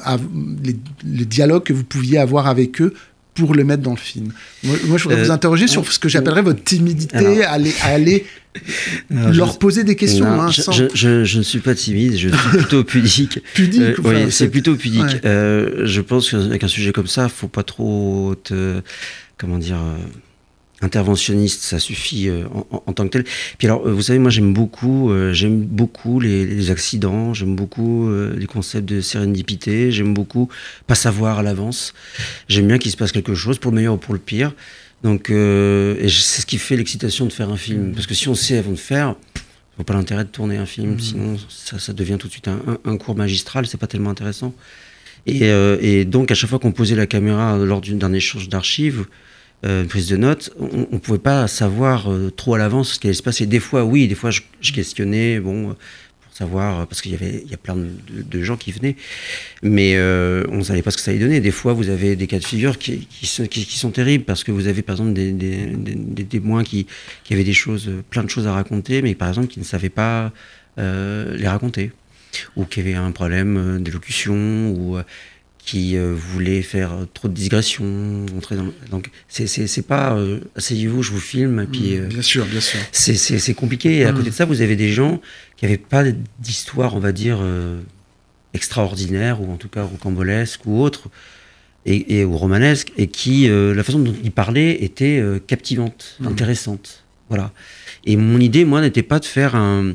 les, 0.62 1.24
dialogues 1.24 1.62
que 1.62 1.72
vous 1.72 1.84
pouviez 1.84 2.18
avoir 2.18 2.46
avec 2.46 2.82
eux 2.82 2.92
pour 3.34 3.54
le 3.54 3.64
mettre 3.64 3.82
dans 3.82 3.90
le 3.90 3.96
film. 3.96 4.32
Moi, 4.62 4.76
je 4.96 5.04
voudrais 5.04 5.24
vous 5.24 5.30
euh, 5.30 5.34
interroger 5.34 5.66
sur 5.66 5.90
ce 5.90 5.98
que 5.98 6.08
j'appellerais 6.08 6.42
votre 6.42 6.62
timidité 6.62 7.44
à 7.44 7.52
aller, 7.52 7.74
à 7.82 7.88
aller 7.88 8.24
leur 9.10 9.58
poser 9.58 9.82
des 9.82 9.96
questions. 9.96 10.26
Hein, 10.26 10.50
je, 10.50 11.36
ne 11.38 11.42
suis 11.42 11.58
pas 11.58 11.74
timide, 11.74 12.16
je 12.16 12.28
suis 12.28 12.38
plutôt 12.50 12.84
pudique. 12.84 13.40
pudique 13.54 13.82
euh, 13.82 13.94
Oui, 14.04 14.30
c'est 14.30 14.48
plutôt 14.48 14.76
pudique. 14.76 15.24
Euh, 15.24 15.84
je 15.84 16.00
pense 16.00 16.30
qu'avec 16.30 16.62
un 16.62 16.68
sujet 16.68 16.92
comme 16.92 17.08
ça, 17.08 17.28
faut 17.28 17.48
pas 17.48 17.64
trop 17.64 18.34
te, 18.42 18.80
comment 19.36 19.58
dire, 19.58 19.78
interventionniste, 20.84 21.62
ça 21.62 21.78
suffit 21.78 22.28
euh, 22.28 22.44
en, 22.70 22.92
tant 22.92 23.04
que 23.04 23.10
tel. 23.10 23.24
Puis 23.58 23.66
alors, 23.66 23.86
euh, 23.86 23.92
vous 23.92 24.02
savez, 24.02 24.18
moi 24.18 24.30
j'aime 24.30 24.52
beaucoup, 24.52 25.10
euh, 25.10 25.32
j'aime 25.32 25.62
beaucoup 25.62 26.20
les, 26.20 26.70
accidents, 26.70 27.34
j'aime 27.34 27.56
beaucoup 27.56 28.08
les 28.36 28.46
concepts 28.46 28.88
de 28.88 29.00
sérendipité, 29.00 29.90
j'aime 29.90 30.14
beaucoup 30.14 30.48
pas 30.86 30.94
savoir 30.94 31.38
à 31.38 31.42
l'avance. 31.42 31.94
J'aime 32.48 32.68
bien 32.68 32.78
qu'il 32.78 32.90
se 32.90 32.96
passe 32.96 33.12
quelque 33.12 33.34
chose, 33.34 33.58
pour 33.58 33.70
le 33.70 33.76
meilleur 33.76 33.94
ou 33.94 33.98
pour 33.98 34.14
le 34.14 34.20
pire. 34.20 34.54
Donc, 35.02 35.30
et 35.30 36.08
c'est 36.08 36.40
ce 36.40 36.46
qui 36.46 36.58
fait 36.58 36.76
l'excitation 36.76 37.26
de 37.26 37.32
faire 37.32 37.50
un 37.50 37.56
film, 37.56 37.92
parce 37.92 38.06
que 38.06 38.14
si 38.14 38.28
on 38.28 38.34
sait 38.34 38.56
avant 38.56 38.70
de 38.70 38.76
faire, 38.76 39.14
vaut 39.76 39.84
pas 39.84 39.94
l'intérêt 39.94 40.24
de 40.24 40.30
tourner 40.30 40.56
un 40.56 40.66
film, 40.66 40.94
mmh. 40.94 41.00
sinon 41.00 41.36
ça, 41.48 41.78
ça, 41.78 41.92
devient 41.92 42.16
tout 42.18 42.28
de 42.28 42.32
suite 42.32 42.48
un, 42.48 42.60
un, 42.84 42.96
cours 42.96 43.16
magistral, 43.16 43.66
c'est 43.66 43.78
pas 43.78 43.86
tellement 43.86 44.10
intéressant. 44.10 44.54
Et, 45.26 45.48
et, 45.80 46.04
donc 46.04 46.30
à 46.30 46.34
chaque 46.34 46.50
fois 46.50 46.58
qu'on 46.58 46.72
posait 46.72 46.96
la 46.96 47.06
caméra 47.06 47.58
lors 47.58 47.82
d'un 47.82 48.12
échange 48.12 48.48
d'archives, 48.48 49.04
une 49.64 49.88
prise 49.88 50.08
de 50.08 50.16
notes, 50.16 50.50
on 50.58 50.88
ne 50.92 50.98
pouvait 50.98 51.18
pas 51.18 51.48
savoir 51.48 52.12
euh, 52.12 52.30
trop 52.30 52.54
à 52.54 52.58
l'avance 52.58 52.94
ce 52.94 52.98
qui 52.98 53.06
allait 53.06 53.14
se 53.14 53.22
passer. 53.22 53.46
Des 53.46 53.60
fois, 53.60 53.84
oui, 53.84 54.08
des 54.08 54.14
fois, 54.14 54.30
je, 54.30 54.42
questionnais, 54.72 55.40
bon, 55.40 55.70
euh, 55.70 55.74
pour 56.20 56.32
savoir, 56.32 56.86
parce 56.86 57.00
qu'il 57.00 57.12
y 57.12 57.14
avait 57.14 57.42
il 57.44 57.50
y 57.50 57.54
a 57.54 57.56
plein 57.56 57.76
de, 57.76 58.42
gens 58.42 58.56
qui 58.56 58.72
venaient, 58.72 58.96
mais 59.62 59.98
on 60.50 60.58
ne 60.58 60.62
savait 60.62 60.82
pas 60.82 60.90
ce 60.90 60.98
que 60.98 61.02
ça 61.02 61.12
allait 61.12 61.20
donner. 61.20 61.40
Des 61.40 61.50
fois, 61.50 61.72
vous 61.72 61.88
avez 61.88 62.14
des 62.14 62.26
cas 62.26 62.38
de 62.38 62.44
figure 62.44 62.78
qui, 62.78 63.06
sont, 63.24 63.90
terribles, 63.90 64.24
parce 64.24 64.44
que 64.44 64.52
vous 64.52 64.66
avez, 64.66 64.82
par 64.82 64.94
exemple, 64.94 65.14
des, 65.14 66.26
témoins 66.28 66.62
qui, 66.62 66.86
qui, 67.24 67.32
avaient 67.32 67.44
des 67.44 67.54
choses, 67.54 67.90
plein 68.10 68.24
de 68.24 68.30
choses 68.30 68.46
à 68.46 68.52
raconter, 68.52 69.00
mais 69.00 69.14
par 69.14 69.28
exemple, 69.28 69.46
qui 69.46 69.60
ne 69.60 69.64
savaient 69.64 69.88
pas 69.88 70.32
les 70.76 71.48
raconter, 71.48 71.92
ou 72.56 72.64
qui 72.64 72.80
avaient 72.80 72.94
un 72.94 73.12
problème 73.12 73.82
d'élocution, 73.82 74.70
ou 74.76 74.98
qui 75.64 75.96
voulait 75.96 76.62
faire 76.62 76.92
trop 77.14 77.28
de 77.28 77.34
digression. 77.34 78.26
donc, 78.90 79.10
c'est 79.28 79.86
pas 79.86 80.18
asseyez-vous, 80.56 81.02
je 81.02 81.10
vous 81.10 81.20
filme, 81.20 81.60
et 81.60 81.66
puis. 81.66 81.98
bien 81.98 82.22
sûr, 82.22 82.44
bien 82.46 82.60
sûr. 82.60 82.78
C'est 82.92 83.54
compliqué. 83.54 83.98
Et 83.98 84.04
à 84.04 84.12
côté 84.12 84.30
de 84.30 84.34
ça, 84.34 84.44
vous 84.44 84.60
avez 84.60 84.76
des 84.76 84.90
gens 84.90 85.20
qui 85.56 85.64
n'avaient 85.64 85.78
pas 85.78 86.04
d'histoire, 86.38 86.94
on 86.94 87.00
va 87.00 87.12
dire, 87.12 87.40
extraordinaire, 88.52 89.40
ou 89.40 89.52
en 89.52 89.56
tout 89.56 89.68
cas 89.68 89.82
rocambolesque 89.82 90.60
ou 90.66 90.80
autre, 90.80 91.08
et, 91.86 92.18
et 92.18 92.24
ou 92.24 92.36
romanesque, 92.36 92.92
et 92.96 93.06
qui, 93.06 93.48
la 93.48 93.82
façon 93.82 94.00
dont 94.00 94.14
ils 94.22 94.32
parlaient 94.32 94.84
était 94.84 95.22
captivante, 95.46 96.16
mmh. 96.20 96.26
intéressante. 96.26 97.04
Voilà. 97.28 97.52
Et 98.04 98.16
mon 98.16 98.38
idée, 98.38 98.64
moi, 98.64 98.80
n'était 98.80 99.02
pas 99.02 99.18
de 99.18 99.24
faire 99.24 99.54
un 99.54 99.94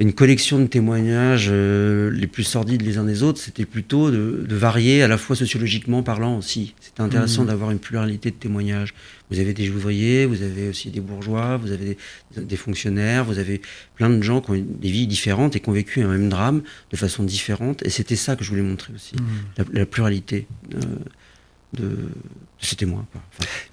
une 0.00 0.12
collection 0.12 0.58
de 0.58 0.66
témoignages 0.66 1.48
euh, 1.50 2.10
les 2.10 2.26
plus 2.26 2.42
sordides 2.42 2.82
les 2.82 2.98
uns 2.98 3.04
des 3.04 3.22
autres, 3.22 3.40
c'était 3.40 3.64
plutôt 3.64 4.10
de, 4.10 4.44
varier 4.50 5.02
à 5.02 5.08
la 5.08 5.16
fois 5.16 5.36
sociologiquement 5.36 6.02
parlant 6.02 6.36
aussi. 6.36 6.74
C'était 6.80 7.00
intéressant 7.00 7.44
mmh. 7.44 7.46
d'avoir 7.46 7.70
une 7.70 7.78
pluralité 7.78 8.30
de 8.30 8.36
témoignages. 8.36 8.92
Vous 9.30 9.38
avez 9.38 9.54
des 9.54 9.70
ouvriers, 9.70 10.26
vous 10.26 10.42
avez 10.42 10.68
aussi 10.68 10.90
des 10.90 11.00
bourgeois, 11.00 11.56
vous 11.58 11.70
avez 11.70 11.96
des, 12.36 12.56
fonctionnaires, 12.56 13.24
vous 13.24 13.38
avez 13.38 13.62
plein 13.94 14.10
de 14.10 14.20
gens 14.20 14.40
qui 14.40 14.50
ont 14.50 14.54
des 14.54 14.90
vies 14.90 15.06
différentes 15.06 15.54
et 15.54 15.60
qui 15.60 15.68
ont 15.68 15.72
vécu 15.72 16.02
un 16.02 16.08
même 16.08 16.28
drame 16.28 16.62
de 16.90 16.96
façon 16.96 17.22
différente. 17.22 17.82
Et 17.84 17.90
c'était 17.90 18.16
ça 18.16 18.34
que 18.34 18.42
je 18.42 18.50
voulais 18.50 18.62
montrer 18.62 18.92
aussi, 18.94 19.14
mmh. 19.14 19.62
la, 19.74 19.86
pluralité. 19.86 20.46
Euh, 20.74 20.78
de, 21.74 22.08
ces 22.60 22.76
témoins. 22.76 23.04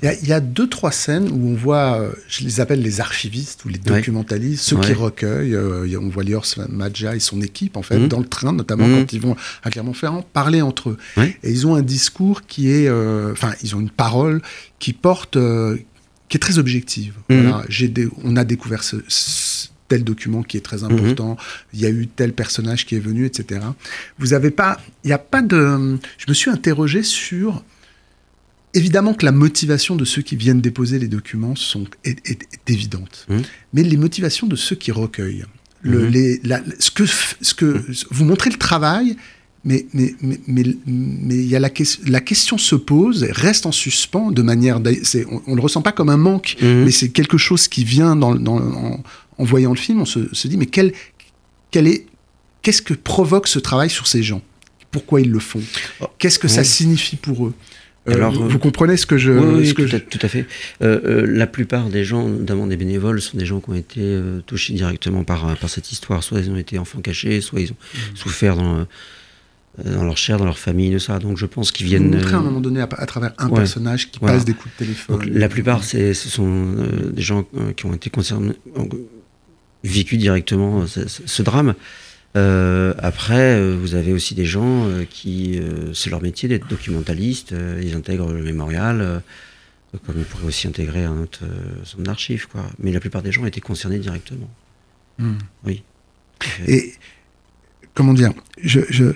Il, 0.04 0.28
y 0.28 0.34
a, 0.34 0.40
deux, 0.40 0.68
trois 0.68 0.92
scènes 0.92 1.30
où 1.32 1.50
on 1.50 1.56
voit, 1.56 2.00
euh, 2.00 2.12
je 2.28 2.44
les 2.44 2.60
appelle 2.60 2.82
les 2.82 3.00
archivistes 3.00 3.64
ou 3.66 3.70
les 3.70 3.78
documentalistes, 3.78 4.64
ceux 4.64 4.78
qui 4.80 4.94
recueillent. 4.94 5.56
Euh, 5.56 6.00
on 6.02 6.10
voit 6.10 6.24
Lior 6.24 6.46
Madja 6.70 7.16
et 7.16 7.20
son 7.20 7.42
équipe, 7.42 7.78
en 7.78 7.82
fait, 7.82 7.98
mhm. 7.98 8.08
dans 8.08 8.20
le 8.20 8.28
train, 8.28 8.52
notamment 8.52 8.88
mhm. 8.88 9.00
quand 9.00 9.14
ils 9.14 9.22
vont 9.22 9.36
à 9.64 9.70
Clermont-Ferrand, 9.70 10.24
parler 10.34 10.62
entre 10.62 10.90
eux. 10.92 10.98
Et 11.44 11.52
ils 11.52 11.68
ont 11.68 11.76
un 11.76 11.82
discours 11.82 12.46
qui 12.46 12.70
est. 12.70 12.88
Euh, 12.88 13.32
enfin, 13.32 13.54
ils 13.64 13.76
ont 13.76 13.80
une 13.80 13.90
parole 13.90 14.42
qui 14.80 14.94
porte. 14.94 15.38
qui 16.30 16.38
est 16.38 16.42
très 16.42 16.60
objective. 16.60 17.14
Mhm. 17.30 17.42
Voilà, 17.42 17.66
on 18.24 18.36
a 18.36 18.44
découvert 18.44 18.84
ce, 18.84 18.98
tel 19.88 20.06
document 20.06 20.42
qui 20.42 20.56
est 20.56 20.62
très 20.62 20.86
important, 20.86 21.36
il 21.74 21.82
y 21.82 21.86
a 21.86 21.90
eu 21.90 22.08
tel 22.08 22.32
personnage 22.32 22.86
qui 22.86 22.96
est 22.96 23.00
venu, 23.00 23.26
etc. 23.26 23.60
Vous 24.20 24.32
avez 24.32 24.50
pas, 24.50 24.80
il 25.04 25.08
n'y 25.08 25.14
a 25.14 25.18
pas 25.18 25.42
de, 25.42 25.98
je 26.18 26.26
me 26.30 26.34
suis 26.34 26.50
interrogé 26.50 27.04
sur 27.04 27.62
Évidemment 28.74 29.14
que 29.14 29.26
la 29.26 29.32
motivation 29.32 29.96
de 29.96 30.06
ceux 30.06 30.22
qui 30.22 30.36
viennent 30.36 30.62
déposer 30.62 30.98
les 30.98 31.10
documents 31.10 31.56
sont, 31.56 31.86
est, 32.06 32.40
évidente, 32.68 33.26
mmh. 33.28 33.38
mais 33.74 33.84
les 33.84 33.98
motivations 33.98 34.48
de 34.48 34.56
ceux 34.56 34.78
qui 34.78 34.92
recueillent, 34.92 35.46
le, 35.82 36.08
mmh. 36.08 36.12
les, 36.12 36.42
ce 36.80 36.92
que, 36.92 37.04
ce 37.06 37.54
que 37.54 37.66
mmh. 37.66 37.94
vous 38.12 38.26
montrez 38.26 38.50
le 38.50 38.58
travail, 38.58 39.18
mais 39.66 39.86
mais 39.94 40.16
mais 40.22 40.40
mais, 40.86 41.36
y 41.36 41.56
a 41.56 41.60
la, 41.60 41.70
la 42.08 42.22
question 42.22 42.58
se 42.58 42.76
pose, 42.76 43.28
reste 43.30 43.66
en 43.66 43.72
suspens 43.72 44.32
de 44.32 44.42
manière, 44.42 44.80
on, 44.80 45.42
on 45.48 45.56
le 45.56 45.62
ressent 45.62 45.82
pas 45.82 45.92
comme 45.92 46.10
un 46.10 46.18
manque, 46.18 46.56
mais 46.62 46.92
c'est 46.92 47.10
quelque 47.10 47.38
chose 47.38 47.68
qui 47.68 47.84
vient 47.84 48.16
dans, 48.16 48.36
dans 48.36 48.58
en, 48.58 49.04
en, 49.38 49.44
voyant 49.44 49.72
le 49.72 49.78
film, 49.80 50.02
on 50.02 50.06
se, 50.06 50.34
se 50.34 50.48
dit 50.48 50.58
mais 50.58 50.66
quel, 50.66 50.94
quel 51.72 51.88
est, 51.88 52.08
qu'est-ce 52.62 52.82
que 52.82 52.94
provoque 52.94 53.48
ce 53.48 53.60
travail 53.60 53.90
sur 53.90 54.08
ces 54.08 54.24
gens? 54.24 54.42
Pourquoi 54.92 55.22
ils 55.22 55.30
le 55.30 55.40
font? 55.40 55.62
Oh. 56.02 56.08
Qu'est-ce 56.18 56.40
que 56.40 56.48
ça 56.48 56.64
signifie 56.64 57.16
pour 57.16 57.48
eux? 57.48 57.54
Alors, 58.08 58.34
vous, 58.34 58.58
comprenez 58.58 58.98
ce 58.98 59.06
que 59.06 59.18
je. 59.18 59.32
Oui, 59.32 59.68
ce 59.68 59.74
que 59.74 59.84
tout, 59.84 59.96
À, 59.96 60.00
tout, 60.00 60.20
à, 60.22 60.28
fait. 60.28 60.48
Euh, 60.82 61.00
euh, 61.06 61.26
la 61.28 61.46
plupart 61.46 61.90
des 61.90 62.04
gens, 62.04 62.28
notamment 62.28 62.66
des 62.66 62.78
bénévoles, 62.78 63.22
sont 63.22 63.38
des 63.38 63.46
gens 63.46 63.60
qui 63.60 63.70
ont 63.70 63.76
été 63.76 64.20
touchés 64.48 64.74
directement 64.74 65.24
par, 65.24 65.56
par 65.58 65.70
cette 65.70 65.92
histoire. 65.92 66.24
Soit 66.24 66.40
ils 66.40 66.50
ont 66.50 66.58
été 66.58 66.80
enfants 66.80 67.02
cachés, 67.02 67.42
soit 67.42 67.62
ils 67.62 67.72
ont 67.72 67.76
mmh. 67.76 68.16
souffert 68.16 68.56
dans, 68.56 68.88
dans 69.86 70.04
leur 70.04 70.18
chair, 70.18 70.38
dans 70.38 70.46
leur 70.46 70.58
famille, 70.58 70.90
de 70.90 70.98
ça. 70.98 71.20
Donc 71.20 71.38
je 71.38 71.46
pense 71.46 71.72
qu'ils 71.72 71.86
viennent. 71.86 72.10
Vous 72.10 72.18
montrez 72.18 72.34
à 72.34 72.38
un 72.38 72.44
moment 72.44 72.60
donné 72.60 72.82
à, 72.82 72.88
travers 72.88 73.34
un 73.38 73.50
personnage 73.50 74.10
qui 74.10 74.20
passe 74.20 74.46
des 74.46 74.54
coups 74.54 74.74
de 74.74 74.86
téléphone. 74.86 75.30
la 75.32 75.50
plupart, 75.50 75.84
ce 75.84 76.14
sont 76.14 76.76
des 77.12 77.22
gens 77.22 77.46
qui 77.76 77.86
ont 77.86 77.94
été 77.94 78.10
concernés, 78.10 78.54
vécu 79.84 80.18
directement 80.18 80.88
ce, 80.88 81.02
ce 81.08 81.44
drame. 81.44 81.76
Euh, 82.38 82.94
après, 82.98 83.60
euh, 83.60 83.76
vous 83.76 83.96
avez 83.96 84.14
aussi 84.14 84.36
des 84.36 84.46
gens 84.46 84.88
euh, 84.88 85.04
qui, 85.04 85.60
c'est 85.94 86.10
leur 86.10 86.22
métier 86.22 86.48
d'être 86.48 86.68
documentaliste, 86.68 87.54
ils 87.82 87.96
intègrent 87.96 88.32
le 88.32 88.44
mémorial, 88.44 89.22
comme 90.06 90.18
ils 90.18 90.26
pourraient 90.26 90.46
aussi 90.46 90.68
intégrer 90.68 91.04
un 91.04 91.18
autre 91.18 91.44
centre 91.84 92.04
d'archives, 92.04 92.48
quoi. 92.48 92.66
Mais 92.80 92.92
la 92.92 93.00
plupart 93.00 93.22
des 93.22 93.32
gens 93.32 93.46
étaient 93.46 93.62
concernés 93.62 94.00
directement. 94.00 94.50
Hmm. 95.20 95.38
Oui. 95.66 95.84
Et 96.68 96.94
comment 97.94 98.14
dire, 98.14 98.34
je, 98.64 98.80
je, 98.90 99.14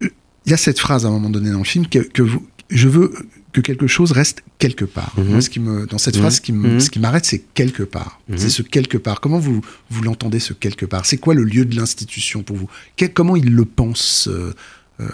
il 0.00 0.50
y 0.50 0.54
a 0.54 0.56
cette 0.56 0.78
phrase 0.78 1.04
à 1.04 1.08
un 1.08 1.12
moment 1.12 1.30
donné 1.30 1.50
dans 1.50 1.58
le 1.58 1.64
film 1.64 1.86
que, 1.86 1.98
que 1.98 2.22
vous, 2.22 2.46
je 2.70 2.88
veux 2.88 3.12
que 3.54 3.60
quelque 3.60 3.86
chose 3.86 4.12
reste 4.12 4.42
quelque 4.58 4.84
part. 4.84 5.14
Mhm. 5.16 5.40
ce 5.40 5.48
qui 5.48 5.60
me, 5.60 5.86
dans 5.86 5.96
cette 5.96 6.16
phrase, 6.16 6.42
mhm. 6.48 6.80
ce 6.80 6.90
qui 6.90 6.98
m'arrête, 6.98 7.24
c'est 7.24 7.38
quelque 7.54 7.84
part. 7.84 8.20
Mhm. 8.28 8.36
C'est 8.36 8.50
ce 8.50 8.62
quelque 8.62 8.98
part. 8.98 9.20
Comment 9.20 9.38
vous, 9.38 9.62
vous 9.90 10.02
l'entendez, 10.02 10.40
ce 10.40 10.52
quelque 10.52 10.84
part? 10.84 11.06
C'est 11.06 11.18
quoi 11.18 11.34
le 11.34 11.44
lieu 11.44 11.64
de 11.64 11.76
l'institution 11.76 12.42
pour 12.42 12.56
vous? 12.56 12.68
Comment 13.14 13.36
il 13.36 13.50
le 13.54 13.64
pense, 13.64 14.28
euh, 14.28 14.52
euh, 15.00 15.06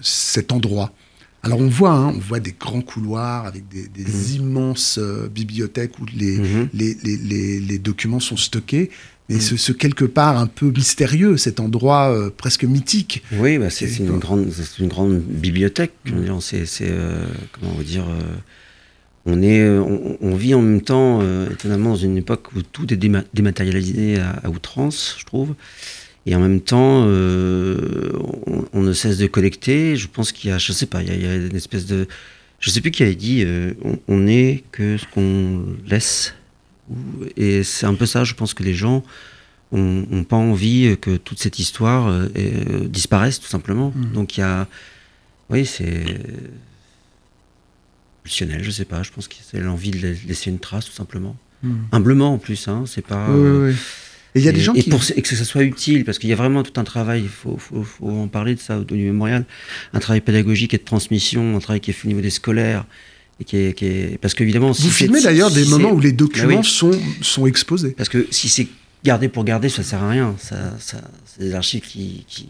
cet 0.00 0.52
endroit? 0.52 0.92
Alors 1.42 1.60
on 1.60 1.68
voit, 1.68 1.90
hein, 1.90 2.12
on 2.14 2.20
voit 2.20 2.38
des 2.38 2.54
grands 2.58 2.82
couloirs 2.82 3.46
avec 3.46 3.64
des, 3.68 4.36
immenses 4.36 4.98
euh, 5.02 5.26
bibliothèques 5.28 5.98
où 5.98 6.06
les, 6.14 6.38
les, 6.72 6.94
les, 7.02 7.58
les, 7.58 7.78
documents 7.80 8.20
sont 8.20 8.36
stockés. 8.36 8.90
Mais 9.32 9.38
mm. 9.38 9.56
ce, 9.56 9.72
quelque 9.72 10.04
part 10.04 10.38
un 10.38 10.46
peu 10.46 10.70
mystérieux, 10.70 11.36
cet 11.36 11.60
endroit 11.60 12.12
euh, 12.12 12.30
presque 12.30 12.64
mythique. 12.64 13.22
Oui, 13.32 13.58
bah 13.58 13.70
c'est 13.70 13.86
une 13.98 14.18
grande, 14.18 14.52
une 14.78 14.88
grande 14.88 15.20
bibliothèque. 15.20 15.92
Mm. 16.06 16.40
C'est, 16.40 16.66
euh, 16.82 17.24
comment 17.52 17.72
vous 17.72 17.82
dire, 17.82 18.04
euh, 18.08 18.20
on 19.24 19.42
est, 19.42 19.66
on, 20.20 20.34
vit 20.34 20.54
en 20.54 20.62
même 20.62 20.82
temps, 20.82 21.22
étonnamment, 21.48 21.90
dans 21.90 21.96
une 21.96 22.16
époque 22.16 22.52
où 22.56 22.62
tout 22.62 22.92
est 22.92 22.96
dématérialisé 22.96 24.18
à, 24.18 24.50
outrance, 24.50 25.16
je 25.18 25.24
trouve. 25.24 25.54
Et 26.26 26.34
en 26.34 26.40
même 26.40 26.60
temps, 26.60 27.04
on, 27.04 28.82
ne 28.82 28.92
cesse 28.92 29.18
de 29.18 29.28
collecter. 29.28 29.94
Je 29.94 30.08
pense 30.08 30.32
qu'il 30.32 30.50
y 30.50 30.52
a, 30.52 30.58
je 30.58 30.72
sais 30.72 30.86
pas, 30.86 31.02
il 31.02 31.22
y 31.22 31.26
a, 31.26 31.36
une 31.36 31.54
espèce 31.54 31.86
de, 31.86 32.08
je 32.58 32.70
sais 32.70 32.80
plus 32.80 32.90
qui 32.90 33.04
avait 33.04 33.14
dit, 33.14 33.46
on, 33.84 33.96
on 34.08 34.26
est 34.26 34.64
que 34.72 34.96
ce 34.96 35.06
qu'on 35.14 35.66
laisse 35.86 36.34
et 37.36 37.62
c'est 37.62 37.86
un 37.86 37.94
peu 37.94 38.06
ça, 38.06 38.24
je 38.24 38.34
pense 38.34 38.54
que 38.54 38.62
les 38.62 38.74
gens 38.74 39.04
n'ont 39.72 40.24
pas 40.24 40.36
envie 40.36 40.96
que 41.00 41.16
toute 41.16 41.38
cette 41.38 41.58
histoire 41.58 42.08
euh, 42.08 42.28
disparaisse, 42.88 43.40
tout 43.40 43.48
simplement. 43.48 43.92
Mm. 43.94 44.12
Donc 44.12 44.36
il 44.36 44.40
y 44.40 44.44
a. 44.44 44.68
Oui, 45.50 45.64
c'est. 45.64 46.04
pulsionnel, 48.22 48.62
je 48.62 48.70
sais 48.70 48.84
pas. 48.84 49.02
Je 49.02 49.10
pense 49.10 49.28
que 49.28 49.36
c'est 49.40 49.60
l'envie 49.60 49.90
de 49.90 50.16
laisser 50.26 50.50
une 50.50 50.58
trace, 50.58 50.86
tout 50.86 50.92
simplement. 50.92 51.36
Mm. 51.62 51.74
Humblement, 51.92 52.34
en 52.34 52.38
plus, 52.38 52.68
hein, 52.68 52.84
c'est 52.86 53.06
pas. 53.06 53.28
Et 54.34 54.40
il 54.40 54.44
y 54.46 54.48
a 54.48 54.52
des 54.52 54.60
gens 54.60 54.72
qui... 54.72 54.88
pour, 54.88 55.02
et 55.14 55.20
que 55.20 55.36
ça 55.36 55.44
soit 55.44 55.62
utile, 55.62 56.04
parce 56.04 56.18
qu'il 56.18 56.30
y 56.30 56.32
a 56.32 56.36
vraiment 56.36 56.62
tout 56.62 56.80
un 56.80 56.84
travail, 56.84 57.22
il 57.22 57.28
faut, 57.28 57.58
faut, 57.58 57.82
faut, 57.82 58.08
en 58.08 58.28
parler 58.28 58.54
de 58.54 58.60
ça 58.60 58.78
au 58.78 58.94
mémorial, 58.94 59.44
un 59.92 59.98
travail 59.98 60.22
pédagogique 60.22 60.72
et 60.72 60.78
de 60.78 60.84
transmission, 60.84 61.54
un 61.56 61.60
travail 61.60 61.80
qui 61.80 61.90
est 61.90 61.94
fait 61.94 62.06
au 62.06 62.08
niveau 62.08 62.22
des 62.22 62.30
scolaires, 62.30 62.86
parce 64.20 64.34
qu'évidemment, 64.34 64.72
vous 64.72 64.90
filmez 64.90 65.22
d'ailleurs 65.22 65.50
des 65.50 65.64
moments 65.64 65.92
où 65.92 66.00
les 66.00 66.12
documents 66.12 66.56
bah 66.56 66.62
sont 66.62 66.92
sont 67.20 67.46
exposés. 67.46 67.90
Parce 67.90 68.08
que 68.08 68.26
si 68.30 68.48
c'est 68.48 68.68
gardé 69.04 69.28
pour 69.28 69.44
garder, 69.44 69.68
ça 69.68 69.82
sert 69.82 70.02
à 70.02 70.10
rien. 70.10 70.34
Ça, 70.38 70.76
ça 70.78 71.00
c'est 71.24 71.40
des 71.40 71.54
archives 71.54 71.82
qui, 71.82 72.24
qui, 72.28 72.48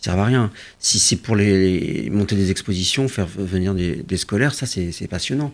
servent 0.00 0.20
à 0.20 0.24
rien. 0.24 0.50
Si 0.78 0.98
c'est 0.98 1.16
pour 1.16 1.36
les, 1.36 2.08
monter 2.10 2.36
des 2.36 2.50
expositions, 2.50 3.08
faire 3.08 3.26
venir 3.26 3.74
des, 3.74 4.16
scolaires, 4.16 4.54
ça 4.54 4.66
c'est 4.66 5.08
passionnant. 5.08 5.52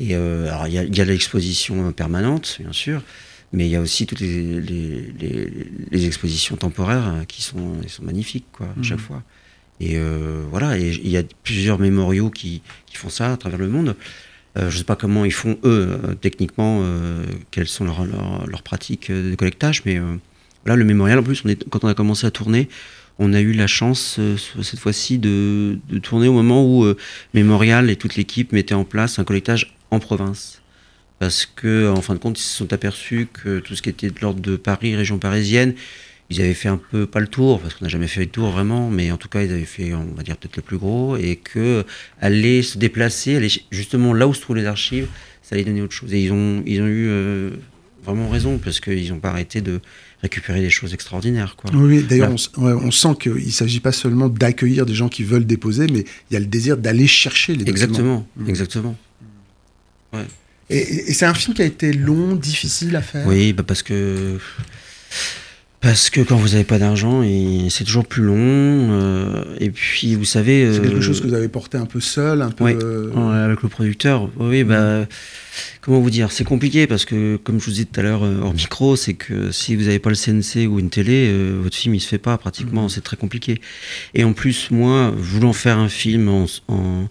Et 0.00 0.16
euh, 0.16 0.48
alors 0.48 0.66
il 0.66 0.96
y 0.96 1.00
a, 1.00 1.04
l'exposition 1.04 1.92
permanente, 1.92 2.56
bien 2.60 2.72
sûr, 2.72 3.02
mais 3.52 3.66
il 3.66 3.70
y 3.70 3.76
a 3.76 3.80
aussi 3.80 4.06
toutes 4.06 4.20
les, 4.20 4.60
les, 4.60 5.52
les, 5.90 6.06
expositions 6.06 6.56
temporaires 6.56 7.24
qui 7.28 7.42
sont, 7.42 7.74
sont 7.86 8.02
magnifiques, 8.02 8.46
quoi, 8.52 8.68
à 8.78 8.82
chaque 8.82 8.98
mmh. 8.98 9.02
fois. 9.02 9.22
Et 9.82 9.96
euh, 9.96 10.44
voilà, 10.48 10.78
il 10.78 11.08
y 11.08 11.16
a 11.16 11.24
plusieurs 11.42 11.80
mémoriaux 11.80 12.30
qui, 12.30 12.62
font 12.94 13.08
ça 13.08 13.32
à 13.32 13.36
travers 13.36 13.58
le 13.58 13.68
monde. 13.68 13.96
Euh, 14.56 14.70
je 14.70 14.74
ne 14.74 14.78
sais 14.78 14.84
pas 14.84 14.94
comment 14.94 15.24
ils 15.24 15.32
font 15.32 15.58
eux, 15.64 15.98
euh, 16.04 16.14
techniquement, 16.14 16.84
quelles 17.50 17.66
sont 17.66 17.84
leurs, 17.84 18.62
pratiques 18.62 19.10
de 19.10 19.34
collectage, 19.34 19.82
mais 19.84 20.00
voilà, 20.64 20.76
le 20.76 20.84
mémorial, 20.84 21.18
en 21.18 21.22
plus, 21.24 21.42
quand 21.70 21.82
on 21.82 21.88
a 21.88 21.94
commencé 21.94 22.26
à 22.26 22.30
tourner, 22.30 22.68
on 23.18 23.34
a 23.34 23.40
eu 23.40 23.52
la 23.52 23.66
chance 23.66 24.20
cette 24.62 24.78
fois-ci 24.78 25.18
de, 25.18 25.78
de, 25.88 25.98
tourner 25.98 26.28
au 26.28 26.32
moment 26.32 26.64
où 26.64 26.86
Mémorial 27.34 27.90
et 27.90 27.96
toute 27.96 28.14
l'équipe 28.14 28.52
mettaient 28.52 28.74
en 28.74 28.84
place 28.84 29.18
un 29.18 29.24
collectage 29.24 29.76
en 29.90 29.98
province. 29.98 30.62
Parce 31.18 31.44
que, 31.44 31.90
en 31.90 32.02
fin 32.02 32.14
de 32.14 32.18
compte, 32.18 32.38
ils 32.38 32.42
se 32.42 32.56
sont 32.56 32.72
aperçus 32.72 33.28
que 33.32 33.58
tout 33.58 33.74
ce 33.74 33.82
qui 33.82 33.90
était 33.90 34.10
de 34.10 34.20
l'ordre 34.20 34.40
de 34.40 34.56
Paris, 34.56 34.94
région 34.94 35.18
parisienne, 35.18 35.74
ils 36.32 36.40
avaient 36.40 36.54
fait 36.54 36.68
un 36.68 36.80
peu, 36.90 37.06
pas 37.06 37.20
le 37.20 37.26
tour, 37.26 37.60
parce 37.60 37.74
qu'on 37.74 37.84
n'a 37.84 37.88
jamais 37.88 38.08
fait 38.08 38.20
le 38.20 38.26
tour 38.26 38.50
vraiment, 38.50 38.90
mais 38.90 39.10
en 39.10 39.16
tout 39.16 39.28
cas, 39.28 39.42
ils 39.42 39.52
avaient 39.52 39.64
fait, 39.64 39.94
on 39.94 40.14
va 40.16 40.22
dire, 40.22 40.36
peut-être 40.36 40.56
le 40.56 40.62
plus 40.62 40.78
gros, 40.78 41.16
et 41.16 41.36
que 41.36 41.84
aller 42.20 42.62
se 42.62 42.78
déplacer, 42.78 43.36
aller 43.36 43.50
justement 43.70 44.14
là 44.14 44.26
où 44.26 44.34
se 44.34 44.40
trouvent 44.40 44.56
les 44.56 44.66
archives, 44.66 45.06
ça 45.42 45.54
allait 45.54 45.64
donner 45.64 45.82
autre 45.82 45.92
chose. 45.92 46.12
Et 46.14 46.22
ils 46.22 46.32
ont, 46.32 46.62
ils 46.66 46.80
ont 46.80 46.86
eu 46.86 47.06
euh, 47.08 47.50
vraiment 48.04 48.28
raison, 48.28 48.58
parce 48.58 48.80
qu'ils 48.80 49.10
n'ont 49.10 49.20
pas 49.20 49.30
arrêté 49.30 49.60
de 49.60 49.80
récupérer 50.22 50.60
des 50.60 50.70
choses 50.70 50.94
extraordinaires. 50.94 51.56
Quoi. 51.56 51.70
Oui, 51.74 52.02
d'ailleurs, 52.02 52.34
on, 52.56 52.64
on, 52.64 52.90
sent 52.90 53.16
qu'il 53.20 53.34
ne 53.34 53.50
s'agit 53.50 53.80
pas 53.80 53.92
seulement 53.92 54.28
d'accueillir 54.28 54.86
des 54.86 54.94
gens 54.94 55.08
qui 55.08 55.24
veulent 55.24 55.46
déposer, 55.46 55.86
mais 55.88 56.04
il 56.30 56.34
y 56.34 56.36
a 56.36 56.40
le 56.40 56.46
désir 56.46 56.76
d'aller 56.78 57.06
chercher 57.06 57.54
les 57.54 57.68
exactement, 57.68 58.26
documents. 58.36 58.48
Exactement. 58.48 58.96
Ouais. 60.12 60.26
Et, 60.70 61.10
et 61.10 61.12
c'est 61.12 61.26
un 61.26 61.34
film 61.34 61.54
qui 61.54 61.62
a 61.62 61.66
été 61.66 61.92
long, 61.92 62.34
difficile 62.36 62.96
à 62.96 63.02
faire? 63.02 63.26
Oui, 63.26 63.52
bah 63.52 63.64
parce 63.66 63.82
que 63.82 64.38
parce 65.82 66.10
que 66.10 66.20
quand 66.20 66.36
vous 66.36 66.50
n'avez 66.50 66.62
pas 66.62 66.78
d'argent, 66.78 67.24
c'est 67.68 67.82
toujours 67.82 68.06
plus 68.06 68.22
long. 68.22 68.36
Euh, 68.38 69.42
et 69.58 69.70
puis, 69.70 70.14
vous 70.14 70.24
savez. 70.24 70.72
C'est 70.72 70.80
quelque 70.80 70.98
euh, 70.98 71.00
chose 71.00 71.20
que 71.20 71.26
vous 71.26 71.34
avez 71.34 71.48
porté 71.48 71.76
un 71.76 71.86
peu 71.86 71.98
seul, 71.98 72.40
un 72.40 72.52
peu. 72.52 72.66
Euh, 72.66 73.44
avec 73.44 73.62
le 73.62 73.68
producteur. 73.68 74.30
Oui, 74.38 74.62
bah. 74.62 75.06
Comment 75.80 75.98
vous 75.98 76.10
dire 76.10 76.30
C'est 76.30 76.44
compliqué 76.44 76.86
parce 76.86 77.04
que, 77.04 77.36
comme 77.36 77.58
je 77.58 77.64
vous 77.64 77.72
disais 77.72 77.84
tout 77.84 77.98
à 77.98 78.04
l'heure 78.04 78.22
hors 78.22 78.54
micro, 78.54 78.94
c'est 78.94 79.14
que 79.14 79.50
si 79.50 79.74
vous 79.74 79.82
n'avez 79.82 79.98
pas 79.98 80.08
le 80.10 80.14
CNC 80.14 80.68
ou 80.68 80.78
une 80.78 80.88
télé, 80.88 81.30
votre 81.60 81.76
film 81.76 81.94
il 81.96 82.00
se 82.00 82.06
fait 82.06 82.18
pas 82.18 82.38
pratiquement. 82.38 82.84
Mm. 82.84 82.88
C'est 82.88 83.00
très 83.00 83.16
compliqué. 83.16 83.60
Et 84.14 84.22
en 84.22 84.32
plus, 84.32 84.70
moi, 84.70 85.12
voulant 85.16 85.52
faire 85.52 85.78
un 85.78 85.88
film 85.88 86.28
en, 86.28 87.08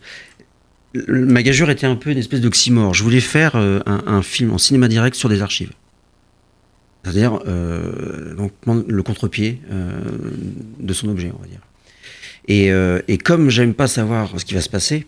ma 1.08 1.44
gageure 1.44 1.70
était 1.70 1.88
un 1.88 1.98
peu 1.98 2.12
une 2.12 2.18
espèce 2.18 2.40
d'oxymore. 2.40 2.94
Je 2.94 3.04
voulais 3.04 3.20
faire 3.20 3.58
un, 3.58 3.82
un, 3.86 4.22
film 4.22 4.54
en 4.54 4.58
cinéma 4.58 4.88
direct 4.88 5.18
sur 5.18 5.28
des 5.28 5.42
archives. 5.42 5.72
C'est-à-dire 7.04 7.40
euh, 7.48 8.36
donc 8.36 8.52
le 8.88 9.04
contre-pied 9.04 9.60
euh, 9.72 10.00
de 10.80 10.94
son 10.94 11.10
objet, 11.10 11.32
on 11.36 11.42
va 11.42 11.48
dire. 11.48 11.62
Et, 12.48 12.72
euh, 12.72 13.02
et 13.08 13.18
comme 13.18 13.50
j'aime 13.50 13.74
pas 13.74 13.88
savoir 13.88 14.40
ce 14.40 14.46
qui 14.46 14.54
va 14.54 14.62
se 14.62 14.70
passer, 14.70 15.06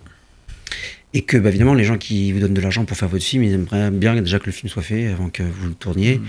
et 1.15 1.21
que 1.21 1.37
bah, 1.37 1.49
évidemment 1.49 1.75
les 1.75 1.83
gens 1.83 1.99
qui 1.99 2.31
vous 2.31 2.39
donnent 2.39 2.55
de 2.55 2.61
l'argent 2.61 2.85
pour 2.85 2.97
faire 2.97 3.09
votre 3.09 3.23
film, 3.23 3.43
ils 3.43 3.53
aimeraient 3.53 3.91
bien 3.91 4.19
déjà 4.19 4.39
que 4.39 4.47
le 4.47 4.51
film 4.51 4.69
soit 4.69 4.81
fait 4.81 5.07
avant 5.07 5.29
que 5.29 5.43
vous 5.43 5.67
le 5.67 5.75
tourniez. 5.75 6.17
Mmh. 6.17 6.25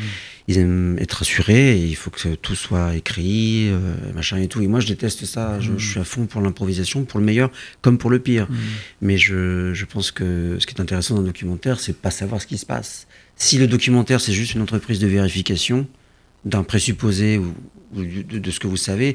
Ils 0.49 0.59
aiment 0.59 0.99
être 1.01 1.23
assurés, 1.23 1.79
et 1.79 1.87
il 1.87 1.97
faut 1.97 2.11
que 2.11 2.35
tout 2.35 2.55
soit 2.55 2.95
écrit, 2.95 3.71
machin 4.15 4.37
et 4.37 4.49
tout. 4.49 4.61
Et 4.61 4.67
moi 4.67 4.81
je 4.81 4.87
déteste 4.87 5.25
ça, 5.25 5.59
je, 5.61 5.73
mmh. 5.73 5.79
suis 5.79 6.01
à 6.01 6.05
fond 6.05 6.27
pour 6.27 6.43
l'improvisation, 6.43 7.05
pour 7.05 7.19
le 7.19 7.25
meilleur 7.25 7.51
comme 7.81 7.97
pour 7.97 8.11
le 8.11 8.19
pire. 8.19 8.51
Mmh. 8.51 8.57
Mais 9.01 9.17
je, 9.17 9.73
je, 9.73 9.85
pense 9.87 10.11
que 10.11 10.59
ce 10.59 10.67
qui 10.67 10.75
est 10.75 10.81
intéressant 10.83 11.15
dans 11.15 11.23
le 11.23 11.29
documentaire, 11.29 11.81
c'est 11.81 11.97
pas 11.97 12.11
savoir 12.11 12.43
ce 12.43 12.47
qui 12.47 12.59
se 12.59 12.67
passe. 12.67 13.07
Si 13.45 13.59
le 13.59 13.67
documentaire, 13.67 14.23
c'est 14.23 14.33
juste 14.33 14.55
une 14.55 14.63
entreprise 14.63 14.99
de 15.01 15.07
vérification 15.07 15.87
d'un 16.47 16.63
présupposé 16.63 17.37
ou, 17.37 17.55
de, 17.93 18.51
ce 18.51 18.59
que 18.59 18.67
vous 18.67 18.79
savez, 18.79 19.15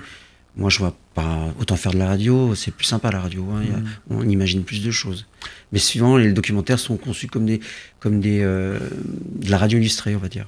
moi, 0.56 0.70
je 0.70 0.78
vois 0.78 0.96
pas 1.16 1.52
autant 1.60 1.76
faire 1.76 1.94
de 1.94 1.98
la 1.98 2.06
radio. 2.06 2.54
C'est 2.54 2.70
plus 2.70 2.86
sympa 2.86 3.10
la 3.10 3.22
radio. 3.22 3.44
Hein, 3.50 3.64
mm. 3.64 3.88
on 4.12 4.30
imagine 4.30 4.64
plus 4.64 4.84
de 4.84 4.92
choses. 4.92 5.26
Mais 5.72 5.80
suivant, 5.80 6.16
les 6.16 6.32
documentaires 6.32 6.78
sont 6.78 6.96
conçus 6.96 7.26
comme 7.26 7.48
des, 7.48 7.60
comme 8.00 8.20
des, 8.20 8.42
euh, 8.44 8.78
de 9.32 9.50
la 9.50 9.58
radio 9.58 9.80
illustrée, 9.80 10.16
on 10.16 10.20
va 10.20 10.30
dire. 10.30 10.46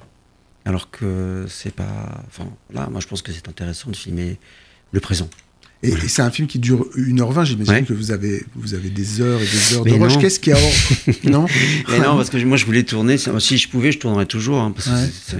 Alors 0.64 0.88
que 0.92 1.46
c'est 1.48 1.74
pas. 1.74 2.22
Enfin, 2.28 2.48
là, 2.72 2.88
moi, 2.88 3.00
je 3.00 3.08
pense 3.08 3.20
que 3.20 3.32
c'est 3.32 3.48
intéressant 3.48 3.90
de 3.90 3.96
filmer 3.96 4.38
le 4.92 5.00
présent. 5.00 5.28
Et, 5.84 5.92
c'est 6.06 6.22
un 6.22 6.30
film 6.30 6.46
qui 6.46 6.58
dure 6.58 6.86
1h20, 6.96 7.44
j'imagine 7.44 7.84
que 7.84 7.92
vous 7.92 8.12
avez, 8.12 8.44
vous 8.54 8.74
avez 8.74 8.88
des 8.88 9.20
heures 9.20 9.40
et 9.40 9.44
des 9.44 9.74
heures 9.74 9.84
de 9.84 9.92
rush. 9.92 10.18
Qu'est-ce 10.18 10.38
qu'il 10.38 10.52
y 10.52 10.56
a 10.56 10.60
Non 11.30 11.46
Mais 11.88 11.98
non, 11.98 12.16
parce 12.16 12.30
que 12.30 12.42
moi 12.44 12.56
je 12.56 12.66
voulais 12.66 12.84
tourner, 12.84 13.16
si 13.18 13.58
je 13.58 13.68
pouvais, 13.68 13.90
je 13.90 13.98
tournerais 13.98 14.26
toujours, 14.26 14.60
hein, 14.60 14.72
parce 14.72 14.88
que 14.88 15.38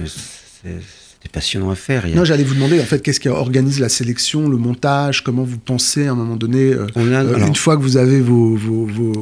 c'est 0.63 1.02
c'est 1.23 1.31
passionnant 1.31 1.69
à 1.69 1.75
faire. 1.75 2.05
Non, 2.13 2.25
j'allais 2.25 2.43
vous 2.43 2.53
demander 2.53 2.81
en 2.81 2.83
fait 2.83 3.01
qu'est-ce 3.01 3.21
qui 3.21 3.29
organise 3.29 3.79
la 3.79 3.87
sélection, 3.87 4.49
le 4.49 4.57
montage, 4.57 5.23
comment 5.23 5.43
vous 5.43 5.57
pensez 5.57 6.05
à 6.07 6.11
un 6.11 6.15
moment 6.15 6.35
donné, 6.35 6.73
euh, 6.73 6.85
euh, 6.97 7.47
une 7.47 7.55
fois 7.55 7.77
que 7.77 7.81
vous 7.81 7.95
avez 7.95 8.19
vos, 8.19 8.55
vos, 8.57 8.85
vos, 8.85 9.13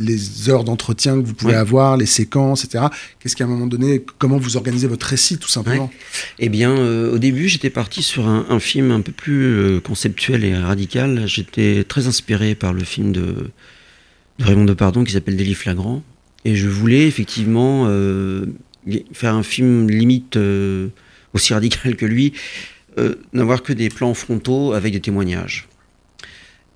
les 0.00 0.50
heures 0.50 0.64
d'entretien 0.64 1.20
que 1.20 1.24
vous 1.24 1.34
pouvez 1.34 1.54
avoir, 1.54 1.96
les 1.96 2.06
séquences, 2.06 2.64
etc. 2.64 2.86
Qu'est-ce 3.20 3.36
qu'à 3.36 3.44
un 3.44 3.46
moment 3.46 3.68
donné, 3.68 4.04
comment 4.18 4.36
vous 4.36 4.56
organisez 4.56 4.88
votre 4.88 5.06
récit 5.06 5.38
tout 5.38 5.48
simplement 5.48 5.92
Eh 6.40 6.48
bien, 6.48 6.76
euh, 6.76 7.14
au 7.14 7.18
début, 7.18 7.46
j'étais 7.46 7.70
parti 7.70 8.02
sur 8.02 8.26
un, 8.26 8.44
un, 8.50 8.58
film 8.58 8.90
un 8.90 9.00
peu 9.00 9.12
plus 9.12 9.80
conceptuel 9.82 10.44
et 10.44 10.56
radical. 10.56 11.22
J'étais 11.26 11.84
très 11.84 12.08
inspiré 12.08 12.56
par 12.56 12.72
le 12.72 12.82
film 12.82 13.12
de, 13.12 13.50
de 14.40 14.44
Raymond 14.44 14.64
Depardon 14.64 15.04
qui 15.04 15.12
s'appelle 15.12 15.36
Délit 15.36 15.54
flagrant, 15.54 16.02
et 16.44 16.56
je 16.56 16.68
voulais 16.68 17.06
effectivement 17.06 17.86
faire 19.12 19.34
un 19.34 19.44
film 19.44 19.88
limite 19.88 20.36
aussi 21.34 21.54
radical 21.54 21.96
que 21.96 22.06
lui, 22.06 22.32
euh, 22.98 23.14
n'avoir 23.32 23.62
que 23.62 23.72
des 23.72 23.88
plans 23.88 24.12
frontaux 24.12 24.74
avec 24.74 24.92
des 24.92 25.00
témoignages. 25.00 25.66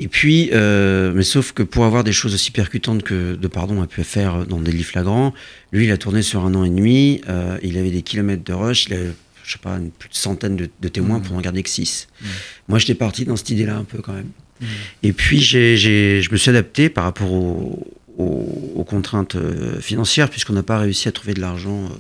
Et 0.00 0.08
puis, 0.08 0.50
euh, 0.52 1.12
mais 1.14 1.22
sauf 1.22 1.52
que 1.52 1.62
pour 1.62 1.84
avoir 1.84 2.04
des 2.04 2.12
choses 2.12 2.34
aussi 2.34 2.50
percutantes 2.50 3.02
que 3.02 3.34
De 3.34 3.48
Pardon 3.48 3.82
a 3.82 3.86
pu 3.86 4.02
faire 4.02 4.46
dans 4.46 4.60
des 4.60 4.72
livres 4.72 4.88
flagrants, 4.88 5.34
lui, 5.72 5.84
il 5.84 5.92
a 5.92 5.98
tourné 5.98 6.22
sur 6.22 6.44
un 6.44 6.54
an 6.54 6.64
et 6.64 6.70
demi, 6.70 7.20
euh, 7.28 7.58
il 7.62 7.76
avait 7.76 7.90
des 7.90 8.02
kilomètres 8.02 8.44
de 8.44 8.52
rush, 8.52 8.86
il 8.86 8.94
avait, 8.94 9.12
je 9.44 9.52
sais 9.52 9.58
pas, 9.58 9.76
une, 9.76 9.90
plus 9.90 10.08
de 10.08 10.14
centaine 10.14 10.56
de, 10.56 10.88
témoins 10.88 11.18
mmh. 11.18 11.22
pour 11.22 11.36
en 11.36 11.40
garder 11.40 11.62
que 11.62 11.70
six. 11.70 12.08
Mmh. 12.20 12.26
Moi, 12.68 12.78
j'étais 12.78 12.94
parti 12.94 13.24
dans 13.24 13.36
cette 13.36 13.50
idée-là 13.50 13.76
un 13.76 13.84
peu 13.84 13.98
quand 14.00 14.14
même. 14.14 14.30
Mmh. 14.60 14.64
Et 15.02 15.12
puis, 15.12 15.40
je 15.40 16.30
me 16.30 16.36
suis 16.36 16.50
adapté 16.50 16.88
par 16.88 17.04
rapport 17.04 17.32
aux, 17.32 17.86
aux 18.18 18.84
contraintes 18.84 19.36
financières, 19.80 20.30
puisqu'on 20.30 20.54
n'a 20.54 20.62
pas 20.62 20.78
réussi 20.78 21.08
à 21.08 21.12
trouver 21.12 21.34
de 21.34 21.40
l'argent 21.40 21.90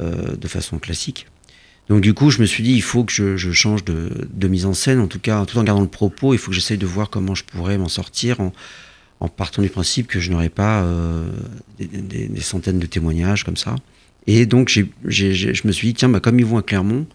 de 0.00 0.48
façon 0.48 0.78
classique. 0.78 1.26
Donc 1.88 2.00
du 2.00 2.14
coup, 2.14 2.30
je 2.30 2.40
me 2.40 2.46
suis 2.46 2.62
dit, 2.62 2.72
il 2.72 2.82
faut 2.82 3.04
que 3.04 3.12
je, 3.12 3.52
change 3.52 3.84
de, 3.84 4.48
mise 4.48 4.66
en 4.66 4.74
scène, 4.74 5.00
en 5.00 5.06
tout 5.06 5.20
cas, 5.20 5.44
tout 5.46 5.58
en 5.58 5.62
gardant 5.62 5.82
le 5.82 5.88
propos, 5.88 6.34
il 6.34 6.38
faut 6.38 6.50
que 6.50 6.54
j'essaye 6.54 6.78
de 6.78 6.86
voir 6.86 7.10
comment 7.10 7.34
je 7.34 7.44
pourrais 7.44 7.78
m'en 7.78 7.88
sortir 7.88 8.40
en, 8.40 8.52
partant 9.28 9.62
du 9.62 9.68
principe 9.68 10.06
que 10.06 10.20
je 10.20 10.30
n'aurais 10.30 10.48
pas 10.48 10.82
euh, 10.82 11.24
des, 11.78 12.40
centaines 12.40 12.78
de 12.78 12.86
témoignages 12.86 13.44
comme 13.44 13.56
ça. 13.56 13.76
Et 14.26 14.46
donc, 14.46 14.68
je 14.68 15.66
me 15.66 15.72
suis 15.72 15.88
dit, 15.88 15.94
tiens, 15.94 16.08
bah, 16.08 16.20
comme 16.20 16.38
ils 16.40 16.46
vont 16.46 16.58
à 16.58 16.62
Clermont, 16.62 17.06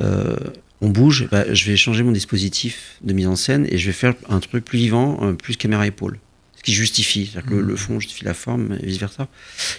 euh, 0.00 0.36
on 0.80 0.88
bouge, 0.88 1.28
bah, 1.30 1.52
je 1.52 1.70
vais 1.70 1.76
changer 1.76 2.02
mon 2.02 2.12
dispositif 2.12 2.96
de 3.02 3.12
mise 3.12 3.26
en 3.26 3.36
scène 3.36 3.66
et 3.70 3.76
je 3.76 3.86
vais 3.86 3.92
faire 3.92 4.14
un 4.28 4.40
truc 4.40 4.64
plus 4.64 4.78
vivant, 4.78 5.18
euh, 5.22 5.32
plus 5.34 5.56
caméra-épaule. 5.56 6.18
Ce 6.56 6.62
qui 6.62 6.72
justifie, 6.72 7.26
c'est-à-dire 7.30 7.50
que 7.50 7.56
le, 7.56 7.74
mmh. 7.74 7.76
fond 7.76 8.00
justifie 8.00 8.24
la 8.24 8.32
forme 8.32 8.78
et 8.82 8.86
vice-versa. 8.86 9.28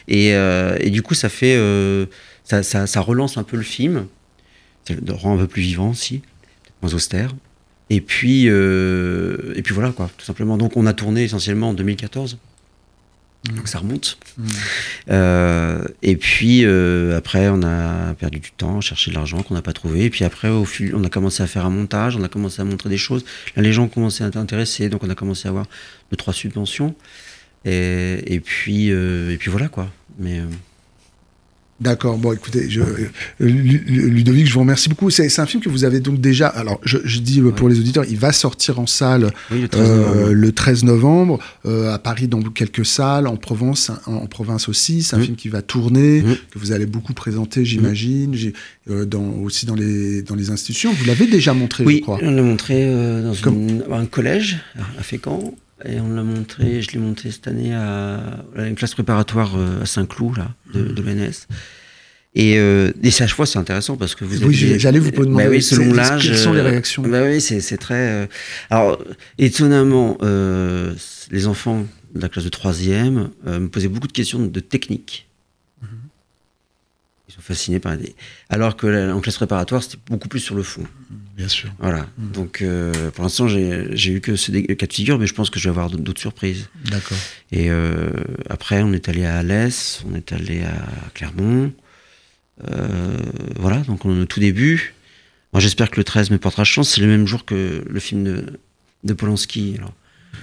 Et, 0.08 0.30
et, 0.30 0.90
du 0.92 1.02
coup, 1.02 1.16
ça 1.16 1.30
fait 1.30 1.58
ça, 2.46 3.02
relance 3.02 3.38
un 3.38 3.44
peu 3.44 3.58
le 3.58 3.64
film, 3.64 4.08
ça 4.88 4.94
le 4.94 5.14
rend 5.14 5.36
un 5.36 5.38
peu 5.38 5.48
plus 5.48 5.64
vivant 5.64 5.90
aussi, 5.90 6.22
moins 6.82 6.94
austère. 6.94 7.32
Et 7.90 8.02
puis, 8.02 8.46
euh, 8.48 9.54
et 9.56 9.62
puis 9.62 9.74
voilà, 9.74 9.92
quoi, 9.92 10.10
tout 10.18 10.26
simplement. 10.26 10.58
Donc 10.58 10.76
on 10.76 10.86
a 10.86 10.94
tourné 10.94 11.24
essentiellement 11.24 11.70
en 11.70 11.74
2014. 11.74 12.38
Mmh. 13.48 13.56
Donc 13.56 13.68
ça 13.68 13.80
remonte. 13.80 14.18
Mmh. 14.38 14.48
Euh, 15.12 15.86
et 16.02 16.16
puis 16.16 16.66
euh, 16.66 17.16
après, 17.16 17.48
on 17.50 17.62
a 17.62 18.16
perdu 18.16 18.40
du 18.40 18.52
temps, 18.52 18.82
cherché 18.82 19.12
de 19.12 19.16
l'argent 19.16 19.44
qu'on 19.44 19.54
n'a 19.54 19.62
pas 19.62 19.74
trouvé. 19.74 20.06
Et 20.06 20.10
puis 20.10 20.24
après, 20.24 20.50
au 20.50 20.66
fil, 20.66 20.96
on 20.96 21.04
a 21.04 21.10
commencé 21.10 21.44
à 21.44 21.48
faire 21.48 21.66
un 21.66 21.70
montage, 21.70 22.16
on 22.16 22.24
a 22.24 22.28
commencé 22.28 22.62
à 22.62 22.66
montrer 22.66 22.90
des 22.90 22.98
choses. 22.98 23.24
Là, 23.56 23.62
les 23.62 23.72
gens 23.72 23.84
ont 23.84 23.90
commencé 23.90 24.24
à 24.24 24.28
être 24.28 24.38
intéressés, 24.38 24.90
donc 24.90 25.04
on 25.04 25.10
a 25.10 25.16
commencé 25.16 25.48
à 25.48 25.52
avoir 25.52 25.68
deux, 26.10 26.18
trois 26.18 26.34
subventions. 26.34 26.96
Et, 27.66 28.34
et 28.34 28.40
puis, 28.40 28.88
et 28.90 29.38
puis 29.40 29.52
voilà, 29.52 29.68
quoi. 29.68 29.92
Mais. 30.20 30.42
D'accord. 31.82 32.18
Bon, 32.18 32.32
écoutez, 32.32 32.70
je, 32.70 32.80
euh, 32.80 33.10
Ludovic, 33.40 34.48
je 34.48 34.54
vous 34.54 34.62
remercie 34.62 34.88
beaucoup. 34.88 35.10
C'est 35.10 35.40
un 35.40 35.46
film 35.46 35.62
que 35.62 35.68
vous 35.68 35.84
avez 35.84 36.00
donc 36.00 36.22
déjà. 36.22 36.48
Alors, 36.48 36.80
je, 36.84 37.20
dis 37.20 37.42
euh, 37.42 37.52
pour 37.52 37.68
les 37.68 37.80
auditeurs, 37.80 38.06
il 38.10 38.18
va 38.18 38.32
sortir 38.32 38.80
en 38.80 38.88
salle 38.88 39.32
le 39.52 40.52
13 40.52 40.84
euh, 40.84 40.88
novembre, 40.88 41.40
à 41.66 42.00
Paris 42.00 42.30
dans 42.30 42.42
quelques 42.42 42.86
salles, 42.86 43.28
en 43.28 43.36
Provence, 43.36 43.92
en, 44.06 44.26
province 44.28 44.70
aussi. 44.70 45.04
C'est 45.04 45.18
un 45.18 45.20
film 45.20 45.36
qui 45.36 45.50
va 45.50 45.62
tourner, 45.62 46.24
que 46.52 46.60
vous 46.60 46.72
allez 46.72 46.86
beaucoup 46.86 47.14
présenter, 47.14 47.66
j'imagine, 47.66 48.36
dans, 48.88 49.34
aussi 49.44 49.66
dans 49.66 49.76
les 49.76 50.22
dans 50.22 50.36
les 50.36 50.52
institutions. 50.52 50.94
Vous 50.94 51.06
l'avez 51.06 51.28
déjà 51.28 51.54
montré, 51.54 51.84
je 51.86 52.00
crois. 52.00 52.20
Oui, 52.22 52.28
on 52.28 52.32
l'a 52.32 52.42
montré 52.42 52.90
dans 53.22 53.96
un 53.96 54.06
collège 54.06 54.60
à 54.98 55.04
Fécamp. 55.04 55.56
Et 55.84 56.00
on 56.00 56.14
l'a 56.14 56.24
montré, 56.24 56.82
je 56.82 56.92
l'ai 56.92 57.00
monté 57.00 57.30
cette 57.32 57.48
année 57.48 57.74
à, 57.74 58.46
une 58.56 58.76
classe 58.76 58.94
préparatoire 58.94 59.56
euh, 59.58 59.82
à 59.82 59.86
Saint-Cloud, 59.86 60.38
là, 60.38 60.54
de, 60.74 60.84
de 60.84 61.02
l'ENS. 61.02 61.48
Et, 62.36 62.60
euh, 62.60 62.92
et 63.02 63.08
à 63.08 63.12
chaque 63.12 63.30
fois, 63.30 63.46
c'est 63.46 63.60
intéressant 63.60 63.96
parce 63.96 64.14
que 64.14 64.26
vous 64.26 64.44
Oui, 64.44 64.54
j'allais 64.78 65.00
vous 65.00 65.12
demander 65.12 65.46
bah 65.46 65.50
oui, 65.50 65.62
selon 65.62 65.94
l'âge. 65.94 66.28
Quelles 66.28 66.38
sont 66.38 66.52
les 66.52 66.60
euh, 66.60 66.70
réactions? 66.70 67.02
bah 67.02 67.24
Oui, 67.24 67.40
c'est 67.40 67.78
très. 67.78 68.10
Euh, 68.10 68.28
alors, 68.70 69.02
étonnamment, 69.38 70.18
les 70.22 71.48
enfants 71.48 71.86
de 72.14 72.22
la 72.22 72.30
classe 72.30 72.46
de 72.46 72.50
3e 72.50 73.30
me 73.46 73.68
posaient 73.68 73.88
beaucoup 73.88 74.08
de 74.08 74.14
questions 74.14 74.46
de 74.46 74.60
technique. 74.60 75.28
Mhm. 75.82 75.88
Ils 77.30 77.34
sont 77.34 77.42
fascinés 77.42 77.80
par 77.80 77.96
les. 77.96 78.16
Alors 78.50 78.76
que 78.76 79.12
en 79.12 79.22
classe 79.22 79.38
préparatoire, 79.38 79.82
c'était 79.82 79.98
beaucoup 80.10 80.28
plus 80.28 80.42
sur 80.42 80.56
le 80.56 80.64
fond. 80.64 80.84
Bien 81.36 81.50
sûr. 81.50 81.70
Voilà. 81.80 82.08
Mm. 82.18 82.32
Donc, 82.32 82.62
euh, 82.62 83.12
pour 83.12 83.24
l'instant, 83.24 83.48
j'ai 83.48 84.12
eu 84.12 84.22
que 84.22 84.36
ce 84.36 84.52
cas 84.52 84.88
de 84.88 84.94
figure, 84.94 85.20
mais 85.20 85.28
je 85.28 85.34
pense 85.34 85.50
que 85.50 85.60
je 85.60 85.66
vais 85.66 85.70
avoir 85.70 85.90
d'autres 85.90 86.22
surprises. 86.22 86.70
D'accord. 86.86 87.18
Et 87.52 87.70
euh, 87.70 88.10
après, 88.50 88.82
on 88.84 88.94
est 88.94 89.10
allé 89.10 89.26
à 89.26 89.38
Alès, 89.38 90.04
on 90.10 90.16
est 90.16 90.32
allé 90.32 90.64
à 90.64 90.88
Clermont. 91.14 91.74
Euh, 92.72 93.18
voilà, 93.58 93.80
donc 93.80 94.06
on 94.06 94.18
est 94.18 94.22
au 94.22 94.26
tout 94.26 94.40
début. 94.40 94.94
Moi, 95.52 95.60
j'espère 95.60 95.92
que 95.92 95.98
le 95.98 96.06
13 96.06 96.32
me 96.32 96.38
portera 96.38 96.64
chance. 96.64 96.92
C'est 96.92 97.02
le 97.02 97.08
même 97.08 97.28
jour 97.28 97.44
que 97.44 97.84
le 97.86 98.00
film 98.00 98.24
de, 98.24 98.60
de 99.04 99.14
Polanski. 99.14 99.76
Alors, 99.78 99.94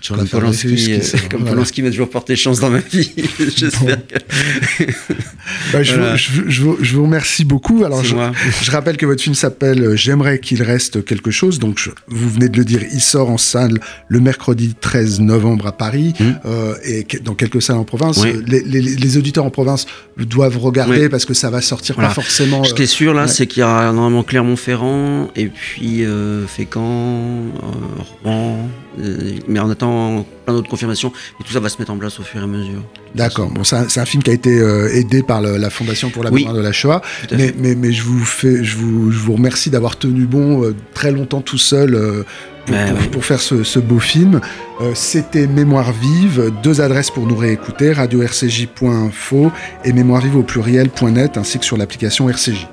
comme 0.09 0.29
Polanski, 0.29 0.93
euh, 0.95 1.01
comme 1.31 1.45
Polanski 1.45 1.83
m'a 1.83 1.91
toujours 1.91 2.11
porté 2.11 2.37
chance 2.37 2.61
dans 2.61 2.71
ma 2.71 2.79
vie. 2.79 3.13
J'espère 3.57 3.99
bah, 5.73 5.83
je, 5.83 5.95
vous, 5.95 6.77
je, 6.81 6.97
vous, 6.97 7.03
remercie 7.05 7.45
beaucoup. 7.45 7.85
Alors, 7.85 8.03
je, 8.05 8.17
je, 8.63 8.71
rappelle 8.71 8.97
que 8.97 9.07
votre 9.07 9.23
film 9.23 9.35
s'appelle 9.35 9.83
euh, 9.83 9.97
J'aimerais 9.97 10.39
qu'il 10.39 10.63
reste 10.63 11.05
quelque 11.05 11.31
chose. 11.31 11.59
Donc, 11.59 11.91
vous 12.09 12.31
venez 12.31 12.49
de 12.49 12.57
le 12.57 12.65
dire, 12.65 12.83
il 12.93 13.01
sort 13.01 13.31
en 13.31 13.39
salle 13.39 13.81
le 14.09 14.21
mercredi 14.21 14.75
13 14.81 15.21
novembre 15.21 15.67
à 15.67 15.73
Paris 15.73 16.15
mmh. 16.19 16.25
euh, 16.47 16.75
et 16.85 17.07
dans 17.23 17.35
quelques 17.35 17.63
salles 17.63 17.77
en 17.77 17.85
province. 17.85 18.25
Les, 18.25 18.63
les, 18.63 18.81
les, 18.81 19.17
auditeurs 19.17 19.45
en 19.45 19.51
province 19.51 19.87
doivent 20.17 20.59
regarder 20.59 21.09
parce 21.09 21.25
que 21.25 21.35
ça 21.35 21.51
va 21.51 21.61
sortir 21.61 21.97
pas 21.97 22.11
forcément. 22.11 22.65
Ce 22.65 22.75
qui 22.75 22.83
est 22.83 22.87
sûr 22.87 23.15
là, 23.15 23.29
c'est 23.29 23.47
qu'il 23.47 23.61
y 23.61 23.65
aura 23.65 23.93
normalement 23.93 24.23
Clermont-Ferrand 24.23 25.31
et 25.37 25.47
puis 25.47 26.05
euh, 26.05 26.47
Fécamp, 26.47 27.53
Rouen. 28.25 28.69
Mais 29.49 29.61
en 29.61 29.71
attendant 29.71 30.25
plein 30.45 30.55
d'autres 30.55 30.69
confirmations. 30.69 31.13
Et 31.41 31.45
tout 31.45 31.53
ça 31.53 31.61
va 31.61 31.69
se 31.69 31.79
mettre 31.79 31.93
en 31.93 31.97
place 31.97 32.19
au 32.21 32.23
fur 32.23 32.41
et 32.41 32.45
à 32.45 32.47
mesure. 32.47 32.83
D'accord. 33.15 33.51
Bon, 33.51 33.65
c'est 33.65 33.99
un, 33.99 34.05
film 34.05 34.23
qui 34.23 34.31
a 34.31 34.33
été 34.33 34.59
euh, 34.59 34.95
aidé 34.95 35.23
par 35.23 35.41
la 35.41 35.71
Fondation 35.71 36.11
pour 36.11 36.25
la 36.25 36.31
mémoire 36.31 36.55
de 36.55 36.61
la 36.61 36.73
Shoah. 36.73 37.03
Mais, 37.33 37.55
mais, 37.59 37.75
mais, 37.75 37.93
je, 37.93 38.03
vous 38.03 38.25
fais, 38.25 38.65
je, 38.65 38.77
vous, 38.77 39.11
je 39.11 39.19
vous 39.19 39.35
remercie 39.35 39.71
d'avoir 39.71 39.99
tenu 39.99 40.25
bon 40.25 40.65
euh, 40.65 40.75
très 40.95 41.11
longtemps 41.11 41.41
tout 41.41 41.59
seul. 41.59 41.95
Euh, 41.95 42.25
ben 42.69 42.95
pour, 43.11 43.25
faire 43.25 43.41
ce, 43.41 43.79
beau 43.81 43.99
film. 43.99 44.41
C'était 44.95 45.49
Mémoire 45.49 45.93
vive, 45.93 46.53
deux 46.63 46.81
adresses 46.81 47.11
pour 47.11 47.27
nous 47.27 47.35
réécouter, 47.35 47.93
radio-rcj.info 47.93 49.51
et 49.85 49.93
mémoirevive 49.93 50.37
au 50.37 50.45
pluriel.net 50.45 51.39
ainsi 51.39 51.59
que 51.59 51.65
sur 51.65 51.77
l'application 51.77 52.31
RCJ. 52.31 52.69